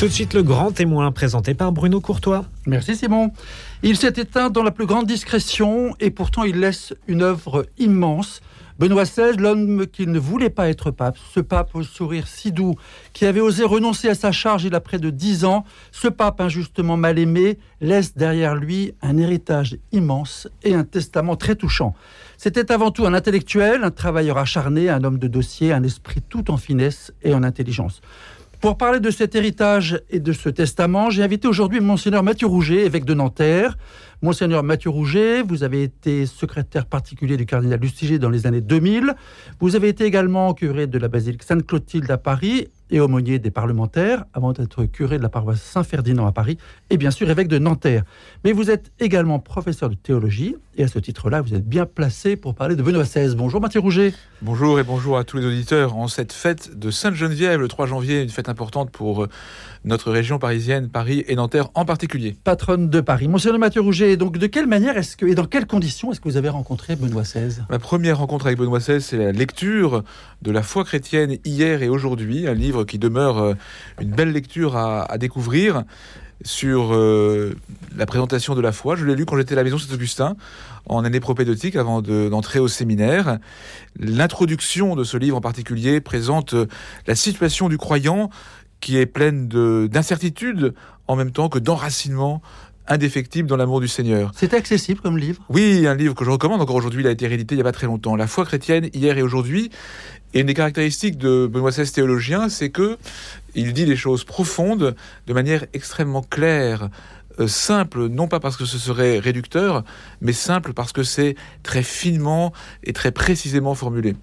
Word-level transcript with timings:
Tout 0.00 0.08
de 0.08 0.12
suite, 0.12 0.32
le 0.32 0.42
grand 0.42 0.72
témoin 0.72 1.12
présenté 1.12 1.52
par 1.52 1.72
Bruno 1.72 2.00
Courtois. 2.00 2.46
Merci 2.64 2.96
Simon. 2.96 3.32
Il 3.82 3.98
s'est 3.98 4.14
éteint 4.16 4.48
dans 4.48 4.62
la 4.62 4.70
plus 4.70 4.86
grande 4.86 5.04
discrétion 5.04 5.94
et 6.00 6.10
pourtant 6.10 6.42
il 6.42 6.58
laisse 6.58 6.94
une 7.06 7.20
œuvre 7.20 7.66
immense. 7.76 8.40
Benoît 8.78 9.04
XVI, 9.04 9.36
l'homme 9.36 9.86
qui 9.86 10.06
ne 10.06 10.18
voulait 10.18 10.48
pas 10.48 10.70
être 10.70 10.90
pape, 10.90 11.18
ce 11.34 11.40
pape 11.40 11.74
au 11.74 11.82
sourire 11.82 12.28
si 12.28 12.50
doux, 12.50 12.76
qui 13.12 13.26
avait 13.26 13.42
osé 13.42 13.62
renoncer 13.62 14.08
à 14.08 14.14
sa 14.14 14.32
charge 14.32 14.64
il 14.64 14.74
a 14.74 14.80
près 14.80 14.98
de 14.98 15.10
dix 15.10 15.44
ans, 15.44 15.66
ce 15.92 16.08
pape 16.08 16.40
injustement 16.40 16.96
mal 16.96 17.18
aimé, 17.18 17.58
laisse 17.82 18.16
derrière 18.16 18.54
lui 18.54 18.94
un 19.02 19.18
héritage 19.18 19.76
immense 19.92 20.48
et 20.62 20.74
un 20.74 20.84
testament 20.84 21.36
très 21.36 21.56
touchant. 21.56 21.94
C'était 22.38 22.72
avant 22.72 22.90
tout 22.90 23.04
un 23.04 23.12
intellectuel, 23.12 23.84
un 23.84 23.90
travailleur 23.90 24.38
acharné, 24.38 24.88
un 24.88 25.04
homme 25.04 25.18
de 25.18 25.28
dossier, 25.28 25.74
un 25.74 25.82
esprit 25.82 26.22
tout 26.26 26.50
en 26.50 26.56
finesse 26.56 27.12
et 27.22 27.34
en 27.34 27.42
intelligence. 27.42 28.00
Pour 28.60 28.76
parler 28.76 29.00
de 29.00 29.10
cet 29.10 29.34
héritage 29.34 30.02
et 30.10 30.20
de 30.20 30.34
ce 30.34 30.50
testament, 30.50 31.08
j'ai 31.08 31.22
invité 31.22 31.48
aujourd'hui 31.48 31.80
Monseigneur 31.80 32.22
Mathieu 32.22 32.46
Rouget, 32.46 32.84
évêque 32.84 33.06
de 33.06 33.14
Nanterre. 33.14 33.78
Monseigneur 34.20 34.62
Mathieu 34.62 34.90
Rouget, 34.90 35.40
vous 35.40 35.62
avez 35.62 35.82
été 35.82 36.26
secrétaire 36.26 36.84
particulier 36.84 37.38
du 37.38 37.46
cardinal 37.46 37.80
Lustiger 37.80 38.18
dans 38.18 38.28
les 38.28 38.46
années 38.46 38.60
2000. 38.60 39.14
Vous 39.60 39.76
avez 39.76 39.88
été 39.88 40.04
également 40.04 40.52
curé 40.52 40.86
de 40.86 40.98
la 40.98 41.08
basilique 41.08 41.42
Sainte-Clotilde 41.42 42.10
à 42.10 42.18
Paris 42.18 42.68
et 42.90 43.00
aumônier 43.00 43.38
des 43.38 43.50
parlementaires 43.50 44.24
avant 44.32 44.52
d'être 44.52 44.84
curé 44.84 45.18
de 45.18 45.22
la 45.22 45.28
paroisse 45.28 45.62
Saint-Ferdinand 45.62 46.26
à 46.26 46.32
Paris 46.32 46.58
et 46.90 46.96
bien 46.96 47.10
sûr 47.10 47.30
évêque 47.30 47.48
de 47.48 47.58
Nanterre. 47.58 48.04
Mais 48.44 48.52
vous 48.52 48.70
êtes 48.70 48.92
également 49.00 49.38
professeur 49.38 49.88
de 49.88 49.94
théologie 49.94 50.56
et 50.76 50.84
à 50.84 50.88
ce 50.88 50.98
titre-là, 50.98 51.42
vous 51.42 51.54
êtes 51.54 51.68
bien 51.68 51.84
placé 51.84 52.36
pour 52.36 52.54
parler 52.54 52.76
de 52.76 52.82
Benoît 52.82 53.02
XVI. 53.02 53.34
Bonjour 53.36 53.60
Mathieu 53.60 53.80
Rouget. 53.80 54.14
Bonjour 54.40 54.80
et 54.80 54.82
bonjour 54.82 55.18
à 55.18 55.24
tous 55.24 55.36
les 55.36 55.44
auditeurs. 55.44 55.96
En 55.96 56.08
cette 56.08 56.32
fête 56.32 56.78
de 56.78 56.90
Sainte-Geneviève, 56.90 57.60
le 57.60 57.68
3 57.68 57.86
janvier, 57.86 58.22
une 58.22 58.30
fête 58.30 58.48
importante 58.48 58.90
pour 58.90 59.24
euh, 59.24 59.28
notre 59.84 60.10
région 60.10 60.38
parisienne, 60.38 60.88
Paris 60.88 61.24
et 61.26 61.34
Nanterre 61.34 61.68
en 61.74 61.84
particulier. 61.84 62.36
Patronne 62.44 62.88
de 62.88 63.00
Paris. 63.00 63.28
Monsieur 63.28 63.56
Mathieu 63.58 63.80
Rouget, 63.80 64.16
donc 64.16 64.38
de 64.38 64.46
quelle 64.46 64.66
manière 64.66 64.96
est-ce 64.96 65.16
que 65.16 65.26
et 65.26 65.34
dans 65.34 65.44
quelles 65.44 65.66
conditions 65.66 66.12
est-ce 66.12 66.20
que 66.20 66.28
vous 66.28 66.36
avez 66.36 66.48
rencontré 66.48 66.96
Benoît 66.96 67.22
XVI 67.22 67.62
Ma 67.68 67.78
première 67.78 68.18
rencontre 68.18 68.46
avec 68.46 68.58
Benoît 68.58 68.78
XVI, 68.78 69.02
c'est 69.02 69.18
la 69.18 69.32
lecture 69.32 70.02
de 70.40 70.50
la 70.50 70.62
foi 70.62 70.84
chrétienne 70.84 71.36
hier 71.44 71.82
et 71.82 71.88
aujourd'hui, 71.88 72.46
un 72.46 72.54
livre 72.54 72.79
qui 72.84 72.98
demeure 72.98 73.38
euh, 73.38 73.54
une 74.00 74.10
belle 74.10 74.32
lecture 74.32 74.76
à, 74.76 75.18
découvrir 75.18 75.84
sur 76.42 76.94
euh, 76.94 77.54
la 77.96 78.06
présentation 78.06 78.54
de 78.54 78.60
la 78.60 78.72
foi. 78.72 78.96
Je 78.96 79.04
l'ai 79.04 79.14
lu 79.14 79.26
quand 79.26 79.36
j'étais 79.36 79.52
à 79.52 79.56
la 79.56 79.64
maison 79.64 79.78
Saint-Augustin 79.78 80.36
en 80.86 81.04
année 81.04 81.20
propédeutique 81.20 81.76
avant 81.76 82.00
d'entrer 82.02 82.58
au 82.58 82.68
séminaire. 82.68 83.38
L'introduction 83.98 84.96
de 84.96 85.04
ce 85.04 85.16
livre 85.16 85.36
en 85.36 85.40
particulier 85.40 86.00
présente 86.00 86.54
euh, 86.54 86.66
la 87.06 87.14
situation 87.14 87.68
du 87.68 87.78
croyant 87.78 88.30
qui 88.80 88.96
est 88.96 89.06
pleine 89.06 89.46
d'incertitude 89.88 90.74
en 91.06 91.16
même 91.16 91.32
temps 91.32 91.50
que 91.50 91.58
d'enracinement 91.58 92.40
indéfectible 92.90 93.48
dans 93.48 93.56
l'amour 93.56 93.80
du 93.80 93.88
Seigneur. 93.88 94.32
C'est 94.34 94.52
accessible 94.52 95.00
comme 95.00 95.16
livre 95.16 95.42
Oui, 95.48 95.86
un 95.86 95.94
livre 95.94 96.14
que 96.14 96.24
je 96.24 96.30
recommande. 96.30 96.60
Encore 96.60 96.76
aujourd'hui, 96.76 97.02
il 97.02 97.06
a 97.06 97.10
été 97.10 97.26
réédité 97.26 97.54
il 97.54 97.58
n'y 97.58 97.62
a 97.62 97.64
pas 97.64 97.72
très 97.72 97.86
longtemps. 97.86 98.16
La 98.16 98.26
foi 98.26 98.44
chrétienne, 98.44 98.90
hier 98.92 99.16
et 99.16 99.22
aujourd'hui. 99.22 99.70
Et 100.34 100.40
une 100.40 100.46
des 100.46 100.54
caractéristiques 100.54 101.16
de 101.16 101.48
Benoît 101.50 101.70
XVI 101.70 101.90
théologien, 101.90 102.48
c'est 102.48 102.70
que 102.70 102.98
il 103.54 103.72
dit 103.72 103.86
les 103.86 103.96
choses 103.96 104.24
profondes 104.24 104.94
de 105.26 105.32
manière 105.32 105.64
extrêmement 105.72 106.22
claire, 106.22 106.88
euh, 107.40 107.46
simple, 107.46 108.08
non 108.08 108.28
pas 108.28 108.40
parce 108.40 108.56
que 108.56 108.64
ce 108.64 108.78
serait 108.78 109.18
réducteur, 109.18 109.84
mais 110.20 110.32
simple 110.32 110.72
parce 110.72 110.92
que 110.92 111.02
c'est 111.02 111.36
très 111.62 111.82
finement 111.82 112.52
et 112.84 112.92
très 112.92 113.12
précisément 113.12 113.74
formulé. 113.74 114.14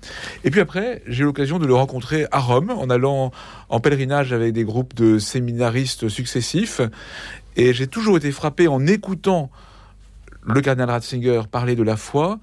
Et 0.44 0.52
puis 0.52 0.60
après, 0.60 1.02
j'ai 1.08 1.24
eu 1.24 1.26
l'occasion 1.26 1.58
de 1.58 1.66
le 1.66 1.74
rencontrer 1.74 2.28
à 2.32 2.40
Rome, 2.40 2.70
en 2.70 2.90
allant 2.90 3.32
en 3.70 3.80
pèlerinage 3.80 4.34
avec 4.34 4.54
des 4.54 4.64
groupes 4.64 4.94
de 4.94 5.20
séminaristes 5.20 6.10
successifs. 6.10 6.82
Et 7.58 7.74
j'ai 7.74 7.88
toujours 7.88 8.16
été 8.16 8.32
frappé 8.32 8.70
en 8.70 8.88
écoutant 8.88 9.52
le 10.44 10.62
cardinal 10.62 10.90
Ratzinger 10.90 11.42
parler 11.52 11.76
de 11.76 11.84
la 11.84 11.98
foi, 11.98 12.40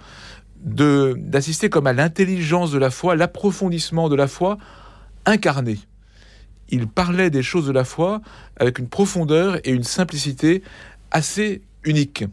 d'assister 0.61 1.71
comme 1.71 1.87
à 1.87 1.95
l'intelligence 1.95 2.71
de 2.71 2.79
la 2.79 2.91
foi, 2.91 3.17
l'approfondissement 3.17 4.11
de 4.11 4.17
la 4.17 4.29
foi 4.29 4.59
incarnée 5.25 5.79
il 6.69 6.89
parlait 6.89 7.31
des 7.31 7.43
choses 7.43 7.67
de 7.67 7.73
la 7.73 7.85
foi 7.85 8.21
avec 8.57 8.79
une 8.79 8.89
profondeur 8.89 9.59
et 9.65 9.71
une 9.71 9.85
simplicité 9.85 10.63
assez 11.11 11.63
uniques. 11.85 12.25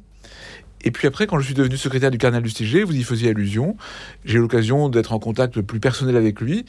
Et 0.83 0.91
puis 0.91 1.07
après, 1.07 1.27
quand 1.27 1.39
je 1.39 1.45
suis 1.45 1.53
devenu 1.53 1.77
secrétaire 1.77 2.11
du 2.11 2.17
cardinal 2.17 2.43
Lustiger, 2.43 2.83
vous 2.83 2.95
y 2.95 3.03
faisiez 3.03 3.29
allusion, 3.29 3.75
j'ai 4.25 4.37
eu 4.37 4.41
l'occasion 4.41 4.89
d'être 4.89 5.13
en 5.13 5.19
contact 5.19 5.61
plus 5.61 5.79
personnel 5.79 6.15
avec 6.15 6.41
lui, 6.41 6.65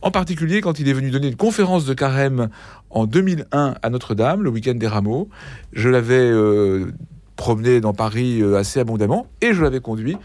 en 0.00 0.10
particulier 0.10 0.60
quand 0.60 0.80
il 0.80 0.88
est 0.88 0.92
venu 0.92 1.10
donner 1.10 1.28
une 1.28 1.36
conférence 1.36 1.84
de 1.84 1.94
carême 1.94 2.48
en 2.90 3.06
2001 3.06 3.74
à 3.80 3.90
Notre-Dame, 3.90 4.42
le 4.42 4.50
week-end 4.50 4.74
des 4.74 4.88
rameaux. 4.88 5.28
Je 5.72 5.88
l'avais 5.88 6.14
euh, 6.14 6.92
promené 7.36 7.80
dans 7.80 7.94
Paris 7.94 8.40
euh, 8.42 8.56
assez 8.56 8.80
abondamment 8.80 9.26
et 9.40 9.54
je 9.54 9.62
l'avais 9.62 9.80
conduit 9.80 10.16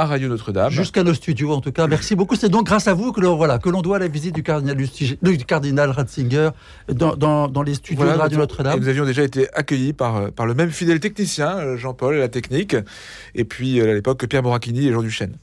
à 0.00 0.06
Radio 0.06 0.28
Notre-Dame. 0.28 0.70
Jusqu'à 0.70 1.02
nos 1.02 1.14
studios, 1.14 1.52
en 1.52 1.60
tout 1.60 1.72
cas. 1.72 1.86
Merci 1.86 2.14
beaucoup. 2.14 2.36
C'est 2.36 2.48
donc 2.48 2.66
grâce 2.66 2.88
à 2.88 2.94
vous 2.94 3.12
que 3.12 3.20
l'on 3.20 3.36
voilà, 3.36 3.58
que 3.58 3.68
doit 3.82 3.98
la 3.98 4.08
visite 4.08 4.34
du 4.34 4.42
cardinal, 4.42 4.76
du 4.76 5.44
cardinal 5.44 5.90
Ratzinger 5.90 6.50
dans, 6.88 7.16
dans, 7.16 7.62
les 7.62 7.74
studios 7.74 8.04
de 8.04 8.10
Radio 8.10 8.38
Notre-Dame. 8.38 8.80
Nous 8.80 8.88
avions 8.88 9.04
déjà 9.04 9.22
été 9.22 9.48
accueillis 9.54 9.92
par, 9.92 10.32
par 10.32 10.46
le 10.46 10.54
même 10.54 10.70
fidèle 10.70 11.00
technicien, 11.00 11.58
euh, 11.58 11.76
Jean-Paul, 11.76 12.16
la 12.16 12.28
technique, 12.28 12.76
et 13.34 13.44
puis 13.44 13.80
euh, 13.80 13.90
à 13.90 13.94
l'époque 13.94 14.26
Pierre 14.26 14.42
Moracchini 14.42 14.88
et 14.88 14.92
Jean 14.92 15.02
Duchesne. 15.02 15.36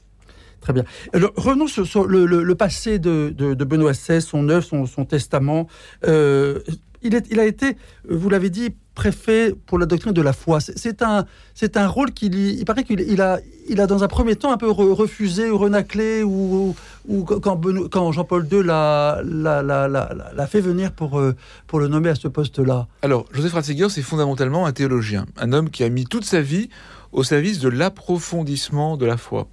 Très 0.60 0.72
bien. 0.72 0.84
Alors, 1.12 1.30
revenons 1.36 1.68
sur, 1.68 2.06
le, 2.06 2.54
passé 2.54 2.98
de, 2.98 3.32
de, 3.36 3.64
Benoît 3.64 3.92
XVI, 3.92 4.20
son 4.20 4.48
œuvre, 4.48 4.64
son, 4.64 4.86
son 4.86 5.04
testament. 5.04 5.68
Euh, 6.06 6.60
il, 7.02 7.14
est, 7.14 7.26
il 7.30 7.38
a 7.38 7.46
été, 7.46 7.76
vous 8.08 8.28
l'avez 8.28 8.50
dit, 8.50 8.74
préfet 8.96 9.54
pour 9.66 9.78
la 9.78 9.86
doctrine 9.86 10.12
de 10.12 10.22
la 10.22 10.32
foi. 10.32 10.58
C'est 10.60 11.02
un, 11.02 11.26
c'est 11.54 11.76
un 11.76 11.86
rôle 11.86 12.10
qu'il, 12.12 12.34
il 12.34 12.64
paraît 12.64 12.82
qu'il 12.82 13.00
il 13.00 13.20
a, 13.20 13.38
il 13.68 13.80
a 13.80 13.86
dans 13.86 14.02
un 14.02 14.08
premier 14.08 14.34
temps 14.34 14.50
un 14.50 14.56
peu 14.56 14.68
refusé 14.68 15.48
ou 15.50 15.58
renaclé 15.58 16.24
ou, 16.24 16.74
ou 17.06 17.22
quand, 17.24 17.60
quand 17.90 18.10
Jean-Paul 18.10 18.48
II 18.50 18.64
l'a, 18.64 19.20
l'a, 19.22 19.62
l'a, 19.62 19.86
l'a, 19.86 20.46
fait 20.46 20.60
venir 20.60 20.90
pour, 20.90 21.20
euh, 21.20 21.36
pour 21.68 21.78
le 21.78 21.86
nommer 21.86 22.08
à 22.08 22.14
ce 22.16 22.26
poste-là. 22.26 22.88
Alors, 23.02 23.26
Joseph 23.32 23.52
Ratzinger, 23.52 23.90
c'est 23.90 24.02
fondamentalement 24.02 24.66
un 24.66 24.72
théologien, 24.72 25.26
un 25.36 25.52
homme 25.52 25.70
qui 25.70 25.84
a 25.84 25.88
mis 25.88 26.06
toute 26.06 26.24
sa 26.24 26.40
vie 26.40 26.68
au 27.12 27.22
service 27.22 27.60
de 27.60 27.68
l'approfondissement 27.68 28.96
de 28.96 29.06
la 29.06 29.16
foi. 29.16 29.46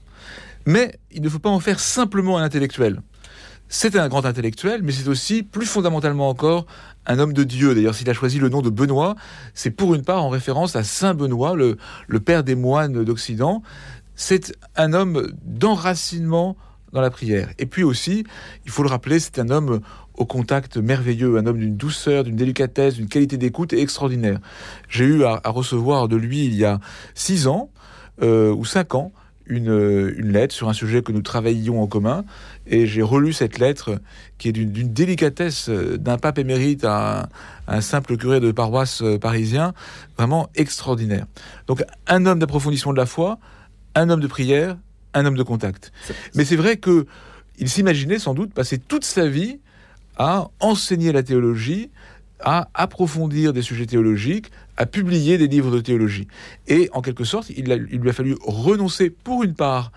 Mais 0.66 0.98
il 1.12 1.22
ne 1.22 1.30
faut 1.30 1.40
pas 1.40 1.50
en 1.50 1.60
faire 1.60 1.80
simplement 1.80 2.38
un 2.38 2.44
intellectuel. 2.44 3.02
C'est 3.68 3.96
un 3.96 4.08
grand 4.08 4.26
intellectuel, 4.26 4.82
mais 4.84 4.92
c'est 4.92 5.08
aussi, 5.08 5.44
plus 5.44 5.66
fondamentalement 5.66 6.30
encore, 6.30 6.66
un 7.06 7.20
homme 7.20 7.34
de 7.34 7.44
Dieu. 7.44 7.74
D'ailleurs, 7.76 7.96
s'il 7.96 8.10
a 8.10 8.14
choisi 8.14 8.40
le 8.40 8.50
nom 8.50 8.62
de 8.62 8.70
Benoît, 8.70 9.16
c'est 9.54 9.72
pour 9.72 9.96
une 9.96 10.04
part 10.04 10.24
en 10.24 10.30
référence 10.30 10.76
à 10.76 10.84
Saint 10.84 11.14
Benoît, 11.14 11.56
le, 11.56 12.20
père 12.20 12.44
des 12.44 12.56
moines 12.56 13.04
d'Occident. 13.04 13.62
C'est 14.16 14.56
un 14.76 14.94
homme 14.94 15.32
d'enracinement 15.44 16.56
dans 16.92 17.02
la 17.02 17.10
prière. 17.10 17.50
Et 17.58 17.66
puis 17.66 17.84
aussi, 17.84 18.24
il 18.66 18.72
faut 18.72 18.84
le 18.84 18.90
rappeler, 18.90 19.20
c'est 19.20 19.40
un 19.40 19.50
homme 19.50 19.82
au 20.16 20.26
contact 20.26 20.78
merveilleux, 20.78 21.38
un 21.38 21.46
homme 21.48 21.58
d'une 21.58 21.76
douceur, 21.76 22.24
d'une 22.24 22.36
délicatesse, 22.36 22.96
d'une 22.96 23.08
qualité 23.08 23.38
d'écoute 23.38 23.74
extraordinaire. 23.74 24.40
J'ai 24.88 25.06
eu 25.06 25.24
à, 25.24 25.42
recevoir 25.46 26.08
de 26.08 26.16
lui 26.16 26.46
il 26.46 26.56
y 26.56 26.66
a 26.66 26.80
six 27.16 27.48
ans 27.48 27.72
euh, 28.22 28.54
ou 28.54 28.64
cinq 28.64 28.94
ans 28.94 29.12
une, 29.46 30.14
une, 30.18 30.32
lettre 30.32 30.54
sur 30.54 30.70
un 30.70 30.74
sujet 30.74 31.02
que 31.02 31.12
nous 31.12 31.22
travaillions 31.22 31.82
en 31.82 31.88
commun, 31.88 32.24
et 32.66 32.86
j'ai 32.86 33.02
relu 33.02 33.34
cette 33.34 33.60
lettre 33.60 34.00
qui 34.38 34.50
est 34.50 34.52
d'une 34.52 34.94
délicatesse 34.94 35.70
euh, 35.70 35.98
d'un 35.98 36.18
pape 36.18 36.38
émérite 36.38 36.84
à 36.86 37.30
un, 37.68 37.82
simple 37.82 38.18
curé 38.18 38.40
de 38.40 38.52
paroisse 38.52 39.02
euh, 39.02 39.18
parisien, 39.18 39.74
vraiment 40.18 40.50
extraordinaire. 40.56 41.26
Donc 41.68 41.84
un 42.08 42.26
homme 42.26 42.40
d'approfondissement 42.40 42.94
de 42.94 42.98
la 42.98 43.06
foi, 43.06 43.40
un 43.96 44.10
homme 44.10 44.22
de 44.22 44.28
prière, 44.28 44.78
un 45.14 45.26
homme 45.26 45.38
de 45.38 45.44
contact. 45.44 45.92
Mais 46.36 46.46
c'est 46.46 46.56
vrai 46.56 46.78
que 46.78 47.06
il 47.60 47.70
s'imaginait 47.70 48.20
sans 48.20 48.34
doute 48.34 48.54
passer 48.54 48.80
toute 48.80 49.06
sa 49.06 49.28
vie 49.28 49.60
à 50.18 50.50
enseigner 50.60 51.12
la 51.12 51.24
théologie, 51.24 51.92
à 52.40 52.70
approfondir 52.74 53.54
des 53.54 53.62
sujets 53.62 53.86
théologiques, 53.86 54.52
à 54.78 54.86
publier 54.86 55.38
des 55.38 55.48
livres 55.48 55.72
de 55.72 55.80
théologie. 55.80 56.28
Et 56.68 56.90
en 56.94 57.02
quelque 57.02 57.24
sorte, 57.24 57.50
il, 57.50 57.70
il, 57.92 58.00
lui 58.00 58.10
a 58.10 58.14
fallu 58.14 58.36
renoncer 58.44 59.10
pour 59.10 59.44
une 59.44 59.54
part 59.54 59.92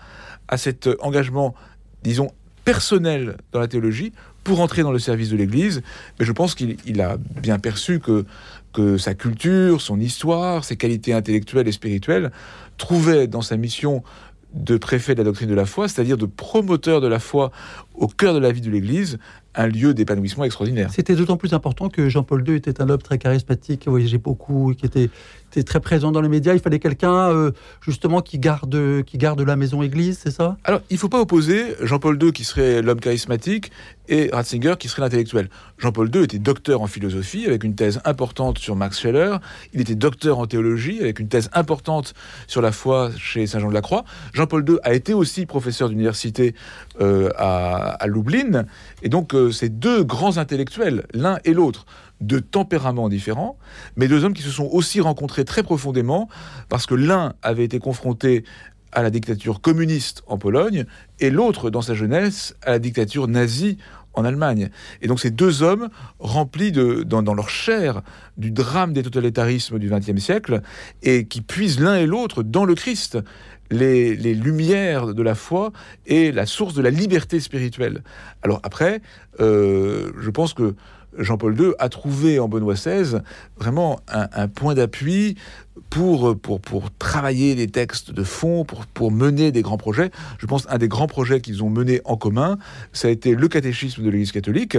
à 0.47 0.57
cet 0.57 0.89
engagement, 0.99 1.55
disons, 2.03 2.29
personnel 2.63 3.37
dans 3.53 3.59
la 3.59 3.67
théologie 3.67 4.11
pour 4.43 4.61
entrer 4.61 4.81
dans 4.81 4.91
le 4.91 4.99
service 4.99 5.29
de 5.29 5.37
l'Église. 5.37 5.81
Mais 6.19 6.25
je 6.25 6.31
pense 6.31 6.55
qu'il 6.55 7.01
a 7.01 7.17
bien 7.17 7.59
perçu 7.59 7.99
que, 7.99 8.25
que 8.73 8.97
sa 8.97 9.13
culture, 9.13 9.81
son 9.81 9.99
histoire, 9.99 10.63
ses 10.63 10.77
qualités 10.77 11.13
intellectuelles 11.13 11.67
et 11.67 11.71
spirituelles 11.71 12.31
trouvaient 12.77 13.27
dans 13.27 13.41
sa 13.41 13.57
mission 13.57 14.03
de 14.53 14.77
préfet 14.77 15.13
de 15.13 15.19
la 15.19 15.25
doctrine 15.25 15.49
de 15.49 15.55
la 15.55 15.65
foi, 15.65 15.87
c'est-à-dire 15.87 16.17
de 16.17 16.25
promoteur 16.25 17.01
de 17.01 17.07
la 17.07 17.19
foi 17.19 17.51
au 17.95 18.07
cœur 18.07 18.33
de 18.33 18.39
la 18.39 18.51
vie 18.51 18.61
de 18.61 18.69
l'Église, 18.69 19.17
un 19.57 19.67
lieu 19.67 19.93
d'épanouissement 19.93 20.43
extraordinaire. 20.43 20.89
C'était 20.93 21.15
d'autant 21.15 21.35
plus 21.35 21.53
important 21.53 21.89
que 21.89 22.09
Jean-Paul 22.09 22.47
II 22.47 22.55
était 22.55 22.81
un 22.81 22.89
homme 22.89 23.01
très 23.01 23.17
charismatique, 23.17 23.81
qui 23.81 23.89
voyageait 23.89 24.19
beaucoup, 24.19 24.73
qui 24.77 24.85
était, 24.85 25.09
était 25.51 25.63
très 25.63 25.79
présent 25.79 26.11
dans 26.11 26.21
les 26.21 26.29
médias. 26.29 26.53
Il 26.53 26.59
fallait 26.59 26.79
quelqu'un 26.79 27.29
euh, 27.31 27.51
justement 27.81 28.21
qui 28.21 28.37
garde, 28.37 29.03
qui 29.03 29.17
garde 29.17 29.41
la 29.41 29.55
maison 29.55 29.81
église, 29.81 30.19
c'est 30.23 30.31
ça? 30.31 30.57
Alors, 30.63 30.81
il 30.89 30.93
ne 30.93 30.99
faut 30.99 31.09
pas 31.09 31.19
opposer 31.19 31.75
Jean-Paul 31.81 32.21
II 32.21 32.31
qui 32.31 32.43
serait 32.43 32.81
l'homme 32.81 32.99
charismatique 32.99 33.71
et 34.07 34.29
Ratzinger 34.31 34.75
qui 34.79 34.87
serait 34.87 35.01
l'intellectuel. 35.01 35.49
Jean-Paul 35.77 36.09
II 36.13 36.23
était 36.23 36.39
docteur 36.39 36.81
en 36.81 36.87
philosophie 36.87 37.45
avec 37.45 37.63
une 37.63 37.75
thèse 37.75 38.01
importante 38.05 38.57
sur 38.57 38.75
Max 38.75 38.99
Scheller. 38.99 39.37
Il 39.73 39.81
était 39.81 39.95
docteur 39.95 40.39
en 40.39 40.47
théologie 40.47 40.99
avec 40.99 41.19
une 41.19 41.27
thèse 41.27 41.49
importante 41.53 42.13
sur 42.47 42.61
la 42.61 42.71
foi 42.71 43.11
chez 43.17 43.47
Saint 43.47 43.59
Jean 43.59 43.69
de 43.69 43.73
la 43.73 43.81
Croix. 43.81 44.03
Jean-Paul 44.33 44.65
II 44.67 44.77
a 44.83 44.93
été 44.93 45.13
aussi 45.13 45.45
professeur 45.45 45.89
d'université 45.89 46.55
euh, 47.01 47.29
à, 47.37 48.05
Lublin. 48.07 48.65
Et 49.03 49.09
donc, 49.09 49.33
euh, 49.33 49.51
ces 49.51 49.69
deux 49.69 50.03
grands 50.03 50.37
intellectuels, 50.37 51.05
l'un 51.13 51.39
et 51.45 51.53
l'autre, 51.53 51.85
de 52.21 52.39
tempéraments 52.39 53.09
différents, 53.09 53.57
mais 53.95 54.07
deux 54.07 54.23
hommes 54.23 54.33
qui 54.33 54.41
se 54.41 54.49
sont 54.49 54.67
aussi 54.71 55.01
rencontrés 55.01 55.45
très 55.45 55.61
profondément 55.61 56.29
parce 56.69 56.85
que 56.85 56.95
l'un 56.95 57.33
avait 57.43 57.63
été 57.63 57.77
confronté 57.79 58.43
à 58.91 59.03
la 59.03 59.09
dictature 59.09 59.61
communiste 59.61 60.23
en 60.27 60.37
Pologne 60.37 60.85
et 61.19 61.29
l'autre, 61.29 61.69
dans 61.69 61.81
sa 61.81 61.93
jeunesse, 61.93 62.55
à 62.63 62.71
la 62.71 62.79
dictature 62.79 63.27
nazie 63.27 63.77
en 64.17 64.25
Allemagne. 64.25 64.69
Et 65.01 65.07
donc 65.07 65.19
ces 65.19 65.31
deux 65.31 65.63
hommes, 65.63 65.89
remplis 66.19 66.71
de, 66.71 67.03
dans, 67.03 67.33
leur 67.33 67.49
chair 67.49 68.01
du 68.37 68.51
drame 68.51 68.93
des 68.93 69.03
totalitarismes 69.03 69.79
du 69.79 69.89
XXe 69.89 70.21
siècle, 70.21 70.61
et 71.03 71.25
qui 71.25 71.41
puisent 71.41 71.79
l'un 71.79 71.95
et 71.95 72.05
l'autre 72.05 72.43
dans 72.43 72.65
le 72.65 72.75
Christ, 72.75 73.17
les, 73.69 74.15
lumières 74.33 75.13
de 75.13 75.23
la 75.23 75.35
foi 75.35 75.71
et 76.05 76.31
la 76.31 76.45
source 76.45 76.73
de 76.73 76.81
la 76.81 76.89
liberté 76.89 77.39
spirituelle. 77.39 78.03
Alors 78.43 78.59
après, 78.63 79.01
euh, 79.39 80.11
je 80.19 80.29
pense 80.29 80.53
que 80.53 80.75
Jean-Paul 81.17 81.59
II 81.59 81.71
a 81.79 81.89
trouvé 81.89 82.39
en 82.39 82.47
Benoît 82.47 82.75
XVI 82.75 83.19
vraiment 83.57 83.99
un, 84.07 84.47
point 84.47 84.75
d'appui 84.75 85.35
pour, 85.89 86.37
pour, 86.37 86.59
pour 86.59 86.91
travailler 86.91 87.55
des 87.55 87.67
textes 87.67 88.11
de 88.11 88.23
fond, 88.23 88.65
pour, 88.65 88.85
pour 88.85 89.11
mener 89.11 89.51
des 89.51 89.61
grands 89.61 89.77
projets. 89.77 90.11
Je 90.37 90.45
pense 90.45 90.67
un 90.69 90.77
des 90.77 90.87
grands 90.87 91.07
projets 91.07 91.41
qu'ils 91.41 91.63
ont 91.63 91.69
menés 91.69 92.01
en 92.05 92.17
commun, 92.17 92.57
ça 92.93 93.07
a 93.07 93.11
été 93.11 93.35
le 93.35 93.47
catéchisme 93.47 94.03
de 94.03 94.09
l'Église 94.09 94.31
catholique, 94.31 94.77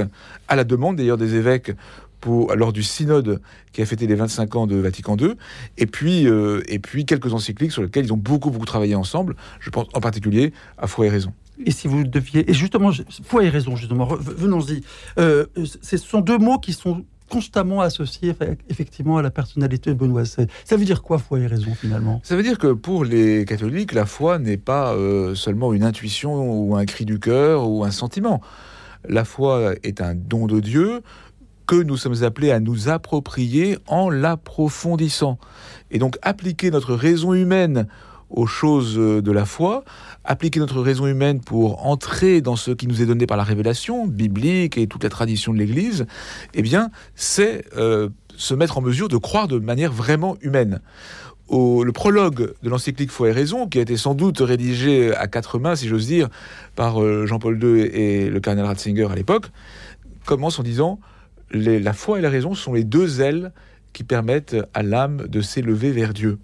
à 0.49 0.57
la 0.57 0.65
demande 0.65 0.97
d'ailleurs 0.97 1.19
des 1.19 1.35
évêques 1.35 1.73
pour, 2.21 2.55
lors 2.55 2.73
du 2.73 2.83
synode 2.83 3.41
qui 3.73 3.83
a 3.83 3.87
fêté 3.87 4.07
les 4.07 4.15
25 4.15 4.57
ans 4.57 4.67
de 4.67 4.77
Vatican 4.77 5.17
II, 5.17 5.35
et 5.77 5.87
puis, 5.87 6.27
euh, 6.27 6.63
et 6.69 6.79
puis 6.79 7.05
quelques 7.07 7.33
encycliques 7.33 7.73
sur 7.73 7.83
lesquelles 7.83 8.07
ils 8.07 8.13
ont 8.13 8.17
beaucoup, 8.17 8.51
beaucoup 8.51 8.67
travaillé 8.67 8.95
ensemble. 8.95 9.37
Je 9.61 9.71
pense 9.71 9.87
en 9.95 10.01
particulier 10.01 10.53
à 10.79 10.87
Foi 10.87 11.07
et 11.07 11.11
Raison. 11.11 11.33
Et 11.65 11.71
si 11.71 11.89
vous 11.89 12.05
deviez. 12.05 12.49
Et 12.49 12.55
justement, 12.55 12.93
foi 13.25 13.45
et 13.45 13.49
raison, 13.49 13.75
justement, 13.75 14.07
venons-y. 14.07 14.83
Euh, 15.19 15.47
ce 15.83 15.97
sont 15.97 16.21
deux 16.21 16.39
mots 16.39 16.59
qui 16.59 16.73
sont 16.73 17.05
constamment 17.29 17.81
associés 17.81 18.35
effectivement 18.69 19.19
à 19.19 19.23
la 19.23 19.31
personnalité 19.31 19.91
de 19.91 19.95
Benoît 19.95 20.23
XVI. 20.23 20.47
Ça 20.65 20.77
veut 20.77 20.85
dire 20.85 21.03
quoi, 21.03 21.19
foi 21.19 21.41
et 21.41 21.47
raison, 21.47 21.75
finalement? 21.75 22.21
Ça 22.25 22.37
veut 22.37 22.43
dire 22.43 22.59
que 22.59 22.73
pour 22.73 23.05
les 23.05 23.45
catholiques, 23.45 23.93
la 23.93 24.07
foi 24.07 24.39
n'est 24.39 24.57
pas 24.57 24.95
euh, 24.95 25.35
seulement 25.35 25.73
une 25.73 25.85
intuition 25.85 26.51
ou 26.51 26.77
un 26.77 26.85
cri 26.85 27.05
du 27.05 27.19
cœur 27.19 27.69
ou 27.69 27.85
un 27.85 27.91
sentiment. 27.91 28.41
La 29.09 29.25
foi 29.25 29.75
est 29.83 30.01
un 30.01 30.15
don 30.15 30.47
de 30.47 30.61
Dieu 30.61 31.03
que 31.67 31.77
nous 31.77 31.99
sommes 31.99 32.25
appelés 32.25 32.51
à 32.51 32.61
nous 32.61 32.89
approprier 32.89 33.79
en 33.87 34.09
l'approfondissant. 34.09 35.39
Et 35.91 35.99
donc 35.99 36.19
appliquer 36.23 36.71
notre 36.71 36.95
raison 36.95 37.35
humaine 37.35 37.87
aux 38.31 38.47
choses 38.47 38.97
de 38.97 39.33
la 39.33 39.45
foi, 39.45 39.85
appliquer 40.25 40.61
notre 40.61 40.81
raison 40.81 41.07
humaine 41.07 41.41
pour 41.41 41.87
entrer 41.87 42.41
dans 42.41 42.57
ce 42.57 42.71
qui 42.71 42.87
nous 42.87 43.03
est 43.03 43.07
donné 43.07 43.27
par 43.27 43.37
la 43.37 43.45
révélation 43.45 44.07
biblique 44.07 44.77
et 44.77 44.87
toute 44.87 45.05
la 45.05 45.11
tradition 45.11 45.53
de 45.53 45.59
l'Église, 45.59 46.07
eh 46.55 46.63
bien, 46.63 46.91
c'est 47.15 47.65
euh, 47.77 48.09
se 48.37 48.55
mettre 48.55 48.79
en 48.79 48.83
mesure 48.83 49.09
de 49.09 49.17
croire 49.17 49.49
de 49.49 49.59
manière 49.59 49.93
vraiment 49.93 50.37
humaine. 50.43 50.81
Au, 51.49 51.83
le 51.83 51.93
prologue 51.93 52.53
de 52.63 52.69
l'encyclique 52.69 53.11
Foi 53.11 53.31
et 53.31 53.33
Raison, 53.33 53.67
qui 53.67 53.79
a 53.79 53.83
été 53.83 53.97
sans 53.97 54.15
doute 54.15 54.41
rédigé 54.41 55.15
à 55.15 55.27
quatre 55.29 55.59
mains, 55.59 55.77
si 55.77 55.89
j'ose 55.89 56.07
dire, 56.07 56.29
par 56.77 57.03
euh, 57.03 57.25
Jean-Paul 57.25 57.59
II 57.63 57.81
et 57.81 58.29
le 58.29 58.41
cardinal 58.41 58.67
Ratzinger 58.67 59.09
à 59.11 59.15
l'époque, 59.15 59.47
commence 60.27 60.59
en 60.59 60.63
disant 60.63 61.01
la 61.51 61.95
foi 61.95 62.19
et 62.19 62.21
la 62.21 62.29
raison 62.29 62.55
sont 62.55 62.75
les 62.75 62.85
deux 62.85 63.23
ailes 63.23 63.53
qui 63.93 64.05
permettent 64.05 64.57
à 64.75 64.83
l'âme 64.83 65.27
de 65.29 65.41
s'élever 65.41 65.91
vers 65.91 66.13
Dieu. 66.13 66.39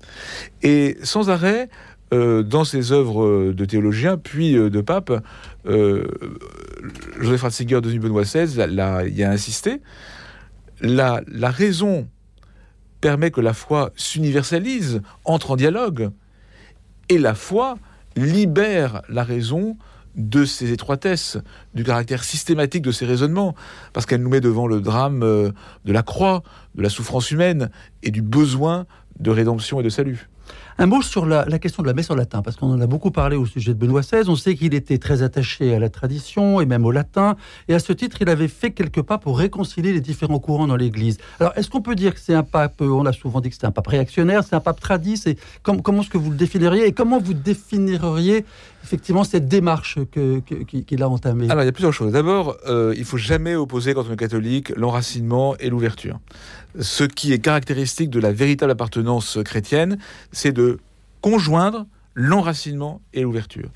Et 0.63 0.97
sans 1.03 1.31
arrêt, 1.31 1.69
euh, 2.13 2.43
dans 2.43 2.65
ses 2.65 2.93
œuvres 2.93 3.53
de 3.53 3.65
théologien, 3.65 4.19
puis 4.19 4.57
euh, 4.57 4.71
de 4.71 4.81
pape, 4.81 5.13
euh, 5.67 6.07
Joseph 7.19 7.43
Ratzinger, 7.43 7.81
devenu 7.81 7.99
Benoît 7.99 8.23
XVI, 8.23 9.13
y 9.13 9.23
a 9.25 9.31
insisté. 9.31 9.81
La, 10.81 11.23
la 11.27 11.51
raison 11.51 12.07
permet 13.01 13.31
que 13.31 13.41
la 13.41 13.53
foi 13.53 13.91
s'universalise, 13.97 15.03
entre 15.25 15.53
en 15.53 15.57
dialogue, 15.57 16.11
et 17.09 17.19
la 17.19 17.35
foi 17.35 17.79
libère 18.17 19.03
la 19.09 19.25
raison 19.25 19.77
de 20.17 20.45
ses 20.45 20.73
étroitesses, 20.73 21.39
du 21.75 21.85
caractère 21.85 22.25
systématique 22.25 22.83
de 22.83 22.93
ses 22.93 23.07
raisonnements, 23.07 23.55
parce 23.93 24.07
qu'elle 24.07 24.23
nous 24.23 24.31
met 24.31 24.41
devant 24.41 24.67
le 24.67 24.81
drame 24.81 25.21
de 25.21 25.93
la 25.93 26.03
croix, 26.03 26.43
de 26.75 26.83
la 26.83 26.89
souffrance 26.89 27.31
humaine 27.31 27.71
et 28.03 28.11
du 28.11 28.23
besoin 28.23 28.87
de 29.19 29.31
rédemption 29.31 29.81
et 29.81 29.83
de 29.83 29.89
salut. 29.89 30.29
Un 30.77 30.87
mot 30.87 31.03
sur 31.03 31.25
la, 31.25 31.45
question 31.61 31.85
de 31.85 31.89
la 31.89 31.95
messe 31.95 32.11
en 32.11 32.17
latin, 32.17 32.43
parce 32.43 32.57
qu'on 32.57 32.73
en 32.73 32.81
a 32.81 32.87
beaucoup 32.89 33.13
parlé 33.13 33.37
au 33.37 33.47
sujet 33.47 33.75
de 33.75 33.79
Benoît 33.79 34.01
XVI. 34.01 34.29
On 34.29 34.35
sait 34.35 34.57
qu'il 34.57 34.75
était 34.75 34.99
très 34.99 35.23
attaché 35.23 35.73
à 35.73 35.79
la 35.79 35.89
tradition 35.89 36.61
et 36.61 36.67
même 36.67 36.85
au 36.85 36.91
latin. 36.91 37.37
Et 37.69 37.75
à 37.75 37.79
ce 37.79 37.93
titre, 37.93 38.17
il 38.21 38.29
avait 38.29 38.49
fait 38.49 38.73
quelques 38.73 39.03
pas 39.03 39.19
pour 39.19 39.39
réconcilier 39.39 39.93
les 39.93 40.01
différents 40.01 40.41
courants 40.41 40.67
dans 40.67 40.75
l'Église. 40.75 41.19
Alors, 41.39 41.53
est-ce 41.57 41.71
qu'on 41.71 41.81
peut 41.81 41.95
dire 41.95 42.13
que 42.15 42.21
c'est 42.21 42.35
un 42.35 42.43
pape, 42.43 42.81
on 42.81 43.07
a 43.07 43.13
souvent 43.13 43.41
dit 43.41 43.51
que 43.51 43.57
c'est 43.57 43.67
un 43.67 43.71
pape 43.71 43.87
réactionnaire, 43.87 44.43
c'est 44.43 44.57
un 44.57 44.61
pape 44.61 44.81
tradit 44.81 45.23
Comment 45.63 46.03
est-ce 46.03 46.11
que 46.11 46.19
vous 46.19 46.31
le 46.31 46.37
définiriez 46.37 46.87
Et 46.87 46.93
comment 46.93 47.21
vous 47.21 47.35
définiriez 47.35 48.45
effectivement 48.85 49.25
cette 49.25 49.49
démarche 49.49 49.99
qu'il 50.87 51.03
a 51.03 51.09
entamée 51.09 51.51
Alors, 51.51 51.65
il 51.65 51.67
y 51.67 51.69
a 51.69 51.73
plusieurs 51.73 51.93
choses. 51.93 52.13
D'abord, 52.13 52.57
euh, 52.69 52.95
il 52.97 53.05
faut 53.05 53.17
jamais 53.17 53.57
opposer, 53.57 53.95
quand 53.95 54.05
on 54.09 54.13
est 54.13 54.17
catholique, 54.17 54.71
l'enracinement 54.77 55.57
et 55.57 55.69
l'ouverture 55.71 56.21
ce 56.81 57.05
qui 57.05 57.33
est 57.33 57.39
caractéristique 57.39 58.11
de 58.11 58.21
la 58.21 58.33
véritable 58.33 58.73
appartenance 58.73 59.39
chrétienne, 59.45 59.99
c'est 60.33 60.53
de 60.53 60.79
conjoindre 61.21 61.87
l'enracinement 62.15 63.01
et 63.13 63.23
l'ouverture. 63.23 63.71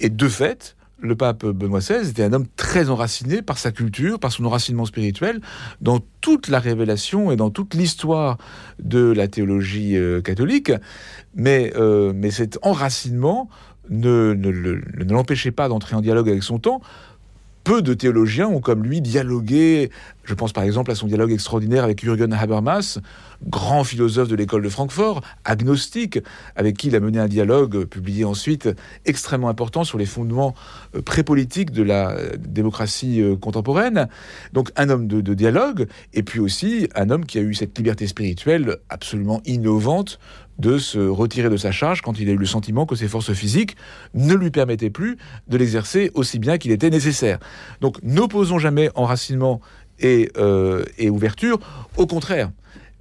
Et 0.00 0.10
de 0.10 0.28
fait, 0.28 0.76
le 0.98 1.16
pape 1.16 1.46
Benoît 1.46 1.80
XVI 1.80 2.08
était 2.08 2.22
un 2.22 2.32
homme 2.32 2.46
très 2.56 2.90
enraciné 2.90 3.40
par 3.40 3.58
sa 3.58 3.72
culture, 3.72 4.18
par 4.18 4.32
son 4.32 4.44
enracinement 4.44 4.84
spirituel, 4.84 5.40
dans 5.80 6.00
toute 6.20 6.48
la 6.48 6.58
révélation 6.58 7.32
et 7.32 7.36
dans 7.36 7.50
toute 7.50 7.74
l'histoire 7.74 8.36
de 8.78 9.10
la 9.10 9.26
théologie 9.26 9.96
euh, 9.96 10.20
catholique. 10.20 10.72
Mais, 11.34 11.72
euh, 11.76 12.12
mais 12.14 12.30
cet 12.30 12.58
enracinement 12.62 13.48
ne, 13.90 14.34
ne 14.34 15.12
l'empêchait 15.12 15.50
pas 15.50 15.68
d'entrer 15.68 15.96
en 15.96 16.00
dialogue 16.00 16.28
avec 16.28 16.42
son 16.42 16.58
temps, 16.58 16.80
peu 17.64 17.82
de 17.82 17.94
théologiens 17.94 18.48
ont 18.48 18.60
comme 18.60 18.82
lui 18.82 19.00
dialogué. 19.00 19.90
Je 20.24 20.34
pense 20.34 20.52
par 20.52 20.64
exemple 20.64 20.90
à 20.90 20.94
son 20.94 21.06
dialogue 21.06 21.32
extraordinaire 21.32 21.84
avec 21.84 22.02
Jürgen 22.02 22.32
Habermas, 22.32 22.98
grand 23.46 23.84
philosophe 23.84 24.28
de 24.28 24.36
l'école 24.36 24.62
de 24.62 24.68
Francfort, 24.68 25.22
agnostique, 25.44 26.18
avec 26.56 26.76
qui 26.76 26.88
il 26.88 26.96
a 26.96 27.00
mené 27.00 27.18
un 27.18 27.28
dialogue 27.28 27.84
publié 27.84 28.24
ensuite 28.24 28.68
extrêmement 29.06 29.48
important 29.48 29.84
sur 29.84 29.98
les 29.98 30.06
fondements 30.06 30.54
euh, 30.94 31.02
prépolitiques 31.02 31.70
de 31.70 31.82
la 31.82 32.16
démocratie 32.38 33.20
euh, 33.20 33.36
contemporaine. 33.36 34.08
Donc 34.52 34.70
un 34.76 34.88
homme 34.88 35.06
de, 35.06 35.20
de 35.20 35.34
dialogue, 35.34 35.86
et 36.14 36.22
puis 36.22 36.40
aussi 36.40 36.88
un 36.94 37.10
homme 37.10 37.26
qui 37.26 37.38
a 37.38 37.42
eu 37.42 37.54
cette 37.54 37.76
liberté 37.76 38.06
spirituelle 38.06 38.78
absolument 38.88 39.42
innovante 39.44 40.18
de 40.60 40.78
se 40.78 40.98
retirer 40.98 41.48
de 41.48 41.56
sa 41.56 41.72
charge 41.72 42.02
quand 42.02 42.18
il 42.20 42.28
a 42.28 42.32
eu 42.32 42.36
le 42.36 42.46
sentiment 42.46 42.86
que 42.86 42.94
ses 42.94 43.08
forces 43.08 43.32
physiques 43.32 43.76
ne 44.14 44.34
lui 44.34 44.50
permettaient 44.50 44.90
plus 44.90 45.16
de 45.48 45.56
l'exercer 45.56 46.10
aussi 46.14 46.38
bien 46.38 46.58
qu'il 46.58 46.70
était 46.70 46.90
nécessaire. 46.90 47.38
Donc 47.80 47.96
n'opposons 48.02 48.58
jamais 48.58 48.90
enracinement 48.94 49.60
et, 49.98 50.30
euh, 50.36 50.84
ouverture. 51.08 51.58
Au 51.96 52.06
contraire, 52.06 52.50